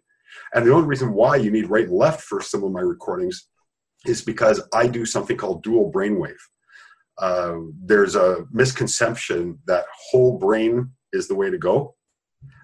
[0.52, 3.48] And the only reason why you need right and left for some of my recordings
[4.06, 6.34] is because I do something called dual brainwave.
[7.18, 11.94] Uh, there's a misconception that whole brain is the way to go.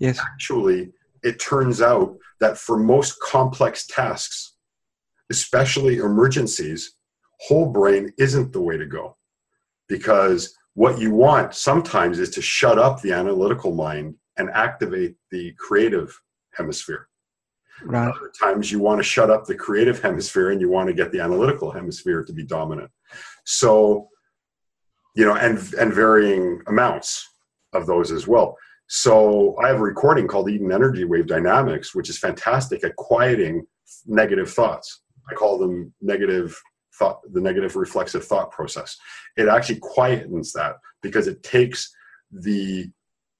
[0.00, 0.18] Yes.
[0.18, 4.54] Actually, it turns out that for most complex tasks,
[5.30, 6.94] especially emergencies,
[7.40, 9.16] whole brain isn't the way to go
[9.88, 15.52] because what you want sometimes is to shut up the analytical mind and activate the
[15.58, 16.18] creative
[16.54, 17.08] hemisphere.
[17.84, 18.08] Right.
[18.08, 21.12] Other times you want to shut up the creative hemisphere and you want to get
[21.12, 22.90] the analytical hemisphere to be dominant.
[23.44, 24.08] So,
[25.14, 27.28] you know, and and varying amounts
[27.72, 28.56] of those as well.
[28.88, 33.66] So I have a recording called Eden Energy Wave Dynamics, which is fantastic at quieting
[34.06, 35.02] negative thoughts.
[35.28, 36.60] I call them negative
[36.98, 38.96] thought, the negative reflexive thought process.
[39.36, 41.92] It actually quietens that because it takes
[42.30, 42.90] the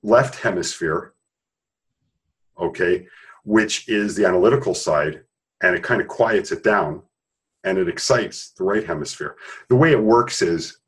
[0.03, 1.15] left hemisphere,
[2.61, 3.07] okay,
[3.47, 5.23] which is the analytical side,
[5.63, 7.01] and it kind of quiets it down
[7.63, 9.37] and it excites the right hemisphere.
[9.69, 10.79] The way it works is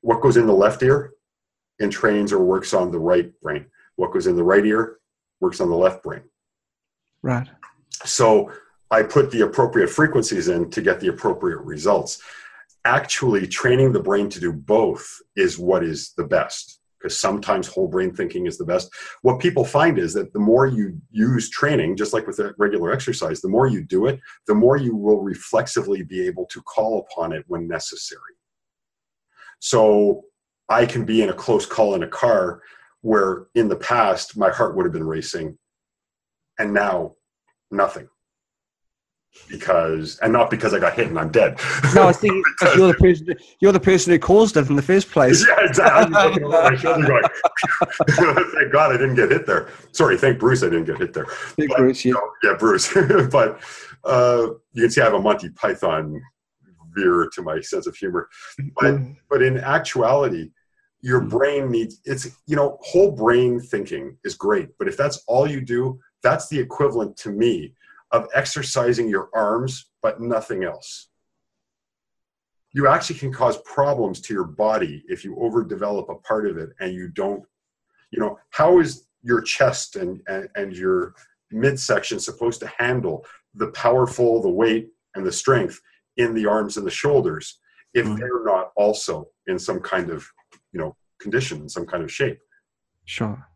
[0.00, 1.12] what goes in the left ear
[1.80, 3.66] entrains or works on the right brain.
[3.96, 4.98] What goes in the right ear
[5.40, 6.22] works on the left brain.
[7.22, 7.48] Right.
[8.04, 8.52] So
[8.90, 12.22] I put the appropriate frequencies in to get the appropriate results.
[12.84, 15.06] Actually, training the brain to do both
[15.36, 16.77] is what is the best.
[16.98, 18.90] Because sometimes whole brain thinking is the best.
[19.22, 23.40] What people find is that the more you use training, just like with regular exercise,
[23.40, 27.32] the more you do it, the more you will reflexively be able to call upon
[27.32, 28.20] it when necessary.
[29.60, 30.24] So
[30.68, 32.62] I can be in a close call in a car
[33.02, 35.56] where in the past my heart would have been racing
[36.58, 37.14] and now
[37.70, 38.08] nothing
[39.48, 41.58] because and not because I got hit and I'm dead.
[41.94, 42.44] No, I think
[42.76, 45.46] you're the person you're the person who caused it in the first place.
[45.46, 46.14] Yeah, exactly.
[46.14, 46.42] Thank
[48.72, 49.68] God I didn't get hit there.
[49.92, 51.26] Sorry, thank Bruce I didn't get hit there.
[51.26, 52.14] Thank but, Bruce, yeah.
[52.42, 52.92] yeah, Bruce.
[53.30, 53.60] but
[54.04, 56.20] uh, you can see I have a Monty Python
[56.94, 58.28] veer to my sense of humor.
[58.80, 59.16] But mm.
[59.30, 60.50] but in actuality,
[61.00, 61.30] your mm.
[61.30, 65.60] brain needs it's you know whole brain thinking is great, but if that's all you
[65.60, 67.74] do, that's the equivalent to me
[68.12, 71.08] of exercising your arms, but nothing else.
[72.72, 76.70] You actually can cause problems to your body if you overdevelop a part of it
[76.80, 77.42] and you don't,
[78.10, 81.14] you know, how is your chest and, and, and your
[81.50, 85.80] midsection supposed to handle the powerful, the weight, and the strength
[86.16, 87.58] in the arms and the shoulders
[87.94, 88.16] if mm-hmm.
[88.16, 90.26] they're not also in some kind of,
[90.72, 92.38] you know, condition, in some kind of shape?
[93.06, 93.47] Sure.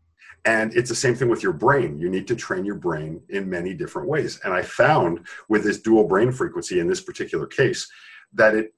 [0.45, 1.97] And it's the same thing with your brain.
[1.97, 4.39] You need to train your brain in many different ways.
[4.43, 7.89] And I found with this dual brain frequency in this particular case
[8.33, 8.73] that it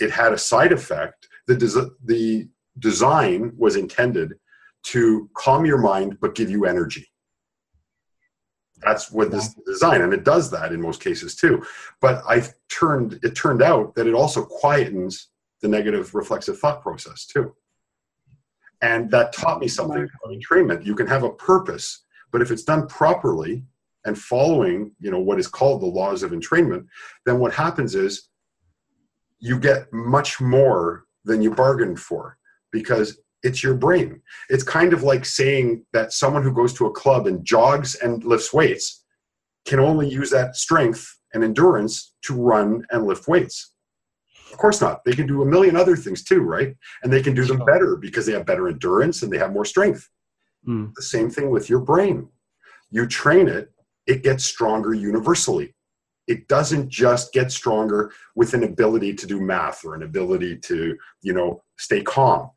[0.00, 1.28] it had a side effect.
[1.46, 2.48] The, des- the
[2.78, 4.34] design was intended
[4.84, 7.06] to calm your mind but give you energy.
[8.82, 11.64] That's what this design, and it does that in most cases too.
[12.00, 15.26] But I turned it turned out that it also quietens
[15.62, 17.54] the negative reflexive thought process too.
[18.82, 20.84] And that taught me something about entrainment.
[20.84, 23.64] You can have a purpose, but if it's done properly
[24.04, 26.86] and following, you know, what is called the laws of entrainment,
[27.24, 28.28] then what happens is
[29.38, 32.36] you get much more than you bargained for
[32.72, 34.20] because it's your brain.
[34.48, 38.24] It's kind of like saying that someone who goes to a club and jogs and
[38.24, 39.04] lifts weights
[39.66, 43.73] can only use that strength and endurance to run and lift weights.
[44.54, 45.02] Of course not.
[45.02, 46.76] They can do a million other things too, right?
[47.02, 49.64] And they can do them better because they have better endurance and they have more
[49.64, 50.08] strength.
[50.64, 50.94] Mm.
[50.94, 52.28] The same thing with your brain.
[52.92, 53.72] You train it,
[54.06, 55.74] it gets stronger universally.
[56.28, 60.96] It doesn't just get stronger with an ability to do math or an ability to,
[61.20, 62.48] you know, stay calm.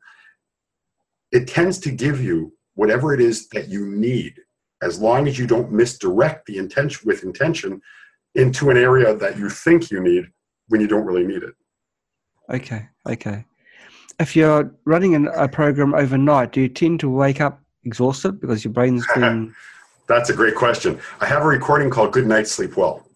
[1.32, 4.38] It tends to give you whatever it is that you need
[4.82, 7.80] as long as you don't misdirect the intention with intention
[8.36, 10.26] into an area that you think you need
[10.68, 11.54] when you don't really need it.
[12.50, 13.44] Okay, okay.
[14.18, 18.64] If you're running an, a program overnight, do you tend to wake up exhausted because
[18.64, 19.54] your brain's been?
[20.08, 20.98] That's a great question.
[21.20, 23.06] I have a recording called "Good Night, Sleep Well."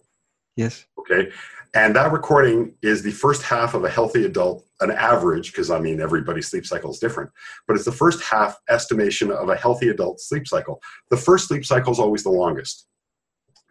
[0.57, 0.85] Yes.
[0.99, 1.30] Okay,
[1.74, 5.80] and that recording is the first half of a healthy adult, an average, because I
[5.80, 7.30] mean everybody's sleep cycle is different,
[7.66, 10.83] but it's the first half estimation of a healthy adult sleep cycle.
[11.11, 12.87] The first sleep cycle is always the longest.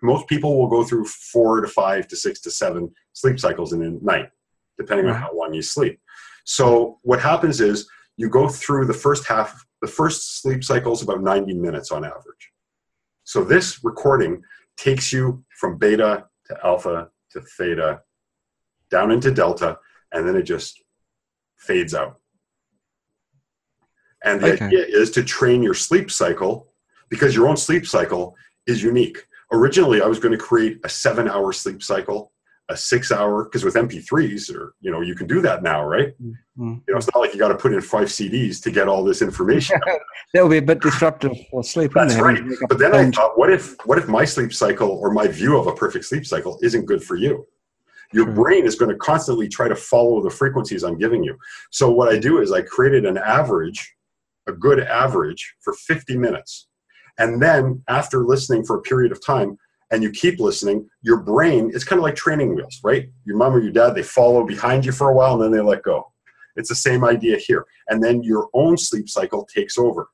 [0.01, 3.84] Most people will go through four to five to six to seven sleep cycles in
[3.84, 4.32] a night
[4.82, 5.99] depending on how long you sleep.
[6.45, 11.01] So what happens is you go through the first half, the first sleep cycle is
[11.01, 12.51] about 90 minutes on average.
[13.23, 14.41] So this recording
[14.77, 18.01] takes you from beta to alpha to theta
[18.89, 19.77] down into delta,
[20.11, 20.82] and then it just
[21.57, 22.19] fades out.
[24.23, 24.65] And the okay.
[24.65, 26.73] idea is to train your sleep cycle
[27.10, 28.35] because your own sleep cycle
[28.68, 29.26] is unique.
[29.51, 32.31] Originally, I was going to create a seven hour sleep cycle
[32.72, 36.10] a six hour because with mp3s or you know you can do that now right?
[36.22, 36.73] Mm-hmm.
[36.88, 39.03] you know it's not like you got to put in five cds to get all
[39.03, 39.80] this information.
[40.34, 42.41] That would be a bit disruptive for sleep that's right.
[42.69, 45.68] But then i thought what if what if my sleep cycle or my view of
[45.68, 47.45] a perfect sleep cycle isn't good for you?
[48.14, 48.35] Your True.
[48.35, 51.38] brain is going to constantly try to follow the frequencies i'm giving you.
[51.72, 53.93] So what i do is i created an average
[54.48, 56.68] a good average for 50 minutes.
[57.18, 59.57] And then after listening for a period of time
[59.91, 63.09] and you keep listening, your brain, it's kind of like training wheels, right?
[63.26, 65.59] Your mom or your dad, they follow behind you for a while and then they
[65.59, 66.11] let go.
[66.55, 67.65] It's the same idea here.
[67.89, 70.09] And then your own sleep cycle takes over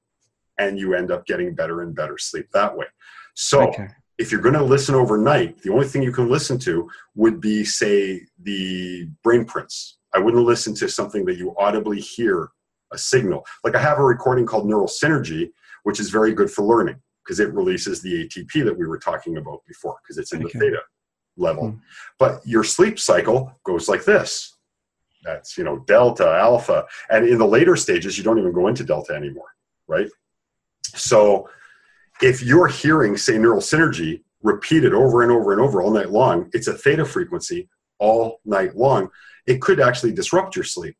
[0.57, 2.87] and you end up getting better and better sleep that way.
[3.35, 3.87] So okay.
[4.17, 7.63] if you're going to listen overnight, the only thing you can listen to would be,
[7.63, 9.97] say, the brain prints.
[10.13, 12.49] I wouldn't listen to something that you audibly hear
[12.91, 13.45] a signal.
[13.63, 15.51] Like I have a recording called Neural Synergy,
[15.83, 19.35] which is very good for learning because it releases the ATP that we were talking
[19.35, 20.53] about before because it's in okay.
[20.53, 20.79] the theta
[21.35, 21.71] level.
[21.71, 21.77] Hmm.
[22.17, 24.55] But your sleep cycle goes like this.
[25.23, 26.85] That's, you know, delta, alpha.
[27.09, 29.49] And in the later stages, you don't even go into delta anymore,
[29.87, 30.07] right?
[30.85, 31.49] So
[32.21, 36.49] if you're hearing, say, neural synergy repeated over and over and over all night long,
[36.53, 37.67] it's a theta frequency
[37.99, 39.09] all night long.
[39.47, 40.95] It could actually disrupt your sleep.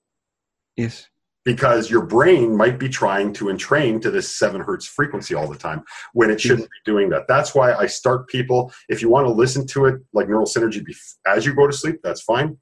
[0.76, 1.08] Yes
[1.48, 5.58] because your brain might be trying to entrain to this seven hertz frequency all the
[5.58, 7.26] time when it shouldn't be doing that.
[7.30, 8.74] That's why I start people.
[8.90, 10.86] If you want to listen to it like neural synergy
[11.26, 12.58] as you go to sleep, that's fine.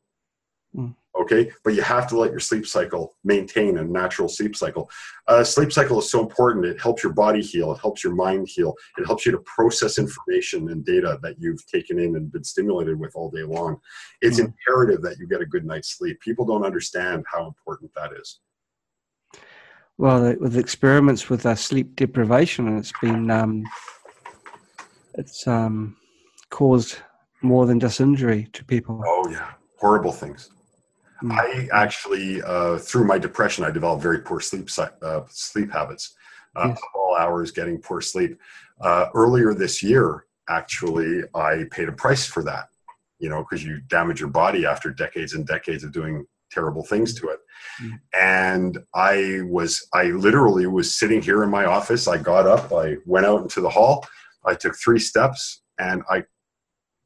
[0.77, 0.93] Mm.
[1.19, 4.87] Okay, but you have to let your sleep cycle maintain a natural sleep cycle.
[5.27, 6.67] Uh, sleep cycle is so important.
[6.67, 7.71] It helps your body heal.
[7.71, 8.75] It helps your mind heal.
[8.99, 12.99] It helps you to process information and data that you've taken in and been stimulated
[12.99, 13.77] with all day long.
[14.21, 14.45] It's mm.
[14.45, 16.19] imperative that you get a good night's sleep.
[16.19, 18.41] People don't understand how important that is.
[19.97, 23.63] Well, with experiments with uh, sleep deprivation, and it's been um,
[25.13, 25.95] it's um,
[26.49, 26.97] caused
[27.41, 29.01] more than just injury to people.
[29.05, 30.49] Oh yeah, horrible things.
[31.23, 31.31] Mm.
[31.31, 34.67] I actually, uh, through my depression, I developed very poor sleep
[35.01, 36.13] uh, sleep habits.
[36.55, 36.81] Uh, yes.
[36.93, 38.37] All hours, getting poor sleep.
[38.81, 42.67] Uh, earlier this year, actually, I paid a price for that.
[43.19, 46.25] You know, because you damage your body after decades and decades of doing
[46.55, 47.39] terrible things to it.
[47.81, 47.99] Mm.
[48.19, 52.07] And I was, I literally was sitting here in my office.
[52.07, 54.05] I got up, I went out into the hall,
[54.51, 56.23] I took three steps, and I,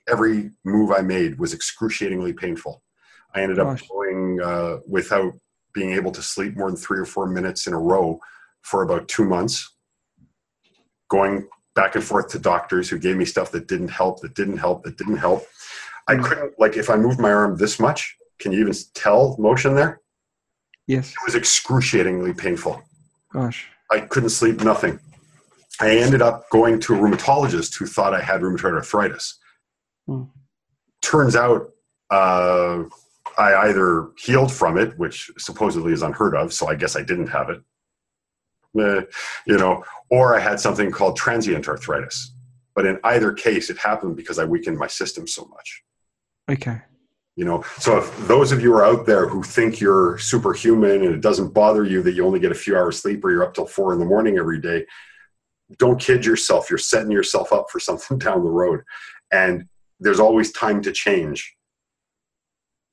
[0.08, 2.74] every move I made was excruciatingly painful.
[3.36, 5.34] I ended up going uh, without
[5.74, 8.20] being able to sleep more than three or four minutes in a row
[8.62, 9.76] for about two months,
[11.10, 14.58] going back and forth to doctors who gave me stuff that didn't help, that didn't
[14.58, 15.44] help, that didn't help.
[16.08, 16.24] I mm.
[16.24, 20.02] couldn't, like, if I moved my arm this much, can you even tell motion there?
[20.88, 21.11] Yes.
[21.11, 22.82] It was excruciatingly painful.
[23.32, 23.68] Gosh.
[23.91, 24.99] I couldn't sleep, nothing.
[25.80, 29.38] I ended up going to a rheumatologist who thought I had rheumatoid arthritis.
[30.07, 30.24] Hmm.
[31.02, 31.70] Turns out
[32.10, 32.84] uh,
[33.38, 37.28] I either healed from it, which supposedly is unheard of, so I guess I didn't
[37.28, 37.61] have it,
[38.80, 39.02] uh,
[39.45, 42.34] you know, or I had something called transient arthritis.
[42.76, 45.84] But in either case, it happened because I weakened my system so much.
[46.49, 46.82] Okay
[47.40, 47.64] you know?
[47.78, 51.53] So if those of you are out there who think you're superhuman and it doesn't
[51.53, 53.94] bother you that you only get a few hours sleep or you're up till four
[53.94, 54.86] in the morning every day
[55.78, 56.68] don't kid yourself.
[56.70, 58.82] You're setting yourself up for something down the road.
[59.32, 59.66] And
[59.99, 61.56] there's always time to change.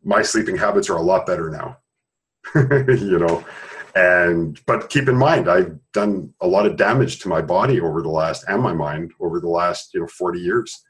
[0.05, 1.78] My sleeping habits are a lot better now
[2.55, 3.44] you know?
[3.94, 8.02] And but keep in mind i've done a lot of damage to my body over
[8.02, 10.85] the last and my mind over the last you know 40 years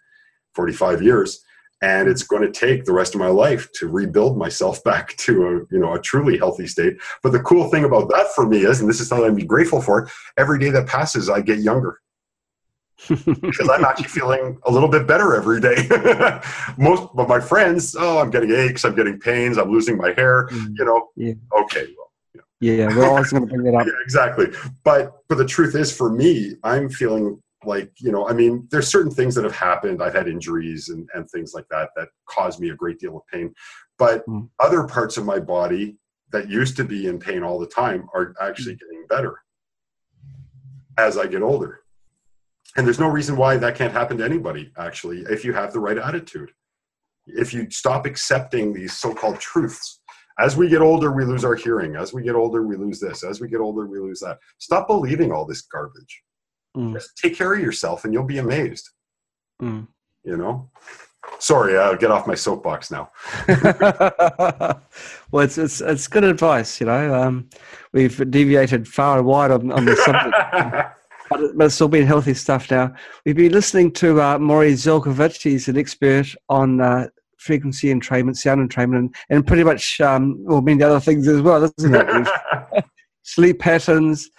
[0.54, 1.44] 45 years
[1.82, 5.46] and it's going to take the rest of my life to rebuild myself back to
[5.46, 8.64] a you know a truly healthy state but the cool thing about that for me
[8.64, 12.00] is and this is something i'm grateful for every day that passes i get younger
[13.08, 15.86] because i'm actually feeling a little bit better every day
[16.78, 20.48] most of my friends oh i'm getting aches i'm getting pains i'm losing my hair
[20.48, 20.72] mm.
[20.78, 21.34] you know yeah.
[21.60, 22.06] okay well
[22.60, 23.86] yeah, we're always going to bring it up.
[23.86, 24.46] yeah, exactly.
[24.82, 28.88] But but the truth is, for me, I'm feeling like you know i mean there's
[28.88, 30.02] certain things that have happened.
[30.02, 33.22] I've had injuries and, and things like that that cause me a great deal of
[33.32, 33.52] pain.
[33.98, 34.48] But mm.
[34.60, 35.96] other parts of my body
[36.32, 38.80] that used to be in pain all the time are actually mm.
[38.80, 39.38] getting better
[40.98, 41.80] as i get older.
[42.76, 45.80] And there's no reason why that can't happen to anybody actually if you have the
[45.80, 46.50] right attitude.
[47.26, 50.00] If you stop accepting these so-called truths.
[50.38, 51.96] As we get older we lose our hearing.
[51.96, 53.24] As we get older we lose this.
[53.24, 54.38] As we get older we lose that.
[54.58, 56.22] Stop believing all this garbage
[56.76, 56.92] Mm.
[56.92, 58.90] Just take care of yourself and you'll be amazed.
[59.62, 59.88] Mm.
[60.24, 60.70] You know?
[61.38, 63.10] Sorry, I'll get off my soapbox now.
[63.48, 66.80] well, it's, it's it's good advice.
[66.80, 67.48] You know, um,
[67.92, 70.94] we've deviated far and wide on, on the subject,
[71.30, 72.94] but, it's all been healthy stuff now.
[73.24, 75.42] We've been listening to uh, Morry Zelcovitch.
[75.42, 77.08] He's an expert on uh,
[77.38, 81.70] frequency entrainment, sound entrainment, and, and pretty much um, well, many other things as well,
[81.78, 82.84] isn't it?
[83.22, 84.30] Sleep patterns,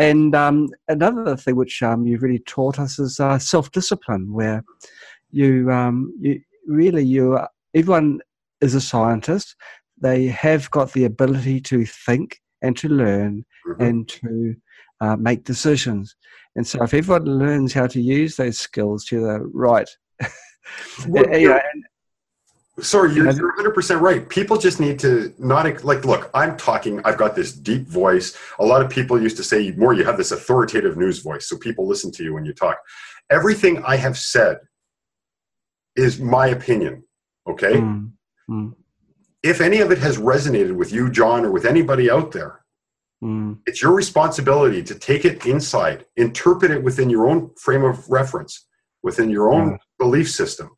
[0.00, 4.64] and um, another thing which um, you've really taught us is uh, self-discipline, where
[5.30, 7.38] you, um, you really you
[7.74, 8.20] everyone
[8.62, 9.54] is a scientist.
[10.00, 13.82] They have got the ability to think and to learn mm-hmm.
[13.82, 14.54] and to
[15.02, 16.16] uh, make decisions.
[16.56, 19.88] And so, if everyone learns how to use those skills to the right,
[21.08, 21.84] well, you know, and,
[22.82, 24.28] Sorry, you're, you're 100% right.
[24.28, 28.36] People just need to not like, look, I'm talking, I've got this deep voice.
[28.58, 31.56] A lot of people used to say, Morry, you have this authoritative news voice, so
[31.56, 32.78] people listen to you when you talk.
[33.30, 34.58] Everything I have said
[35.96, 37.04] is my opinion,
[37.48, 37.74] okay?
[37.74, 38.12] Mm,
[38.50, 38.74] mm.
[39.42, 42.60] If any of it has resonated with you, John, or with anybody out there,
[43.22, 43.58] mm.
[43.66, 48.66] it's your responsibility to take it inside, interpret it within your own frame of reference,
[49.02, 50.70] within your own belief system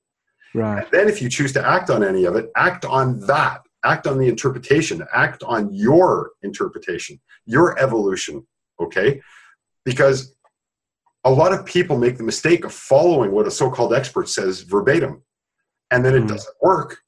[0.54, 0.82] Right.
[0.82, 3.62] And then if you choose to act on any of it, act on that.
[3.84, 5.02] Act on the interpretation.
[5.12, 8.46] Act on your interpretation, your evolution.
[8.80, 9.20] Okay?
[9.84, 10.34] Because
[11.24, 15.22] a lot of people make the mistake of following what a so-called expert says verbatim.
[15.90, 16.28] And then it mm.
[16.28, 16.98] doesn't work.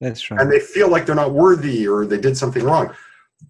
[0.00, 0.40] That's right.
[0.40, 2.94] And they feel like they're not worthy or they did something wrong.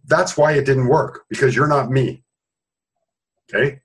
[0.07, 2.23] That's why it didn't work because you're not me.
[3.53, 3.81] Okay?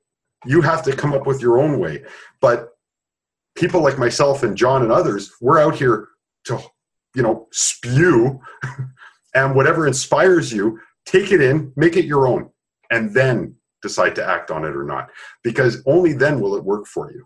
[0.45, 2.03] You have to come up with your own way.
[2.41, 2.72] But
[3.55, 6.09] people like myself and John and others, we're out here
[6.45, 6.59] to,
[7.15, 8.39] you know, spew
[9.35, 12.49] and whatever inspires you, take it in, make it your own,
[12.91, 15.09] and then decide to act on it or not.
[15.43, 17.25] Because only then will it work for you.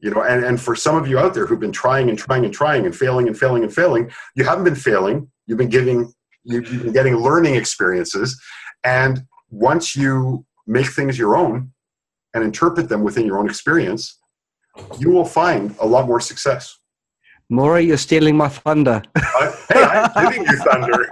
[0.00, 2.44] You know, and, and for some of you out there who've been trying and trying
[2.44, 5.30] and trying and failing and failing and failing, you haven't been failing.
[5.46, 6.12] You've been giving,
[6.42, 8.40] you've been getting learning experiences.
[8.82, 11.70] And once you make things your own
[12.34, 14.18] and interpret them within your own experience,
[14.98, 16.78] you will find a lot more success.
[17.50, 19.02] Morry, you're stealing my thunder.
[19.18, 19.84] hey,
[20.14, 21.08] I'm giving you thunder.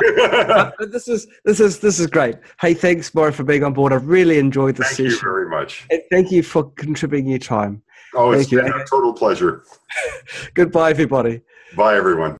[0.91, 2.37] this is this is this is great.
[2.61, 3.93] Hey, thanks, Morry, for being on board.
[3.93, 5.11] I really enjoyed the thank session.
[5.11, 5.87] Thank you very much.
[5.91, 7.82] And thank you for contributing your time.
[8.15, 8.62] Oh, thank it's you.
[8.62, 9.65] been a total pleasure.
[10.55, 11.43] Goodbye, everybody.
[11.77, 12.39] Bye, everyone.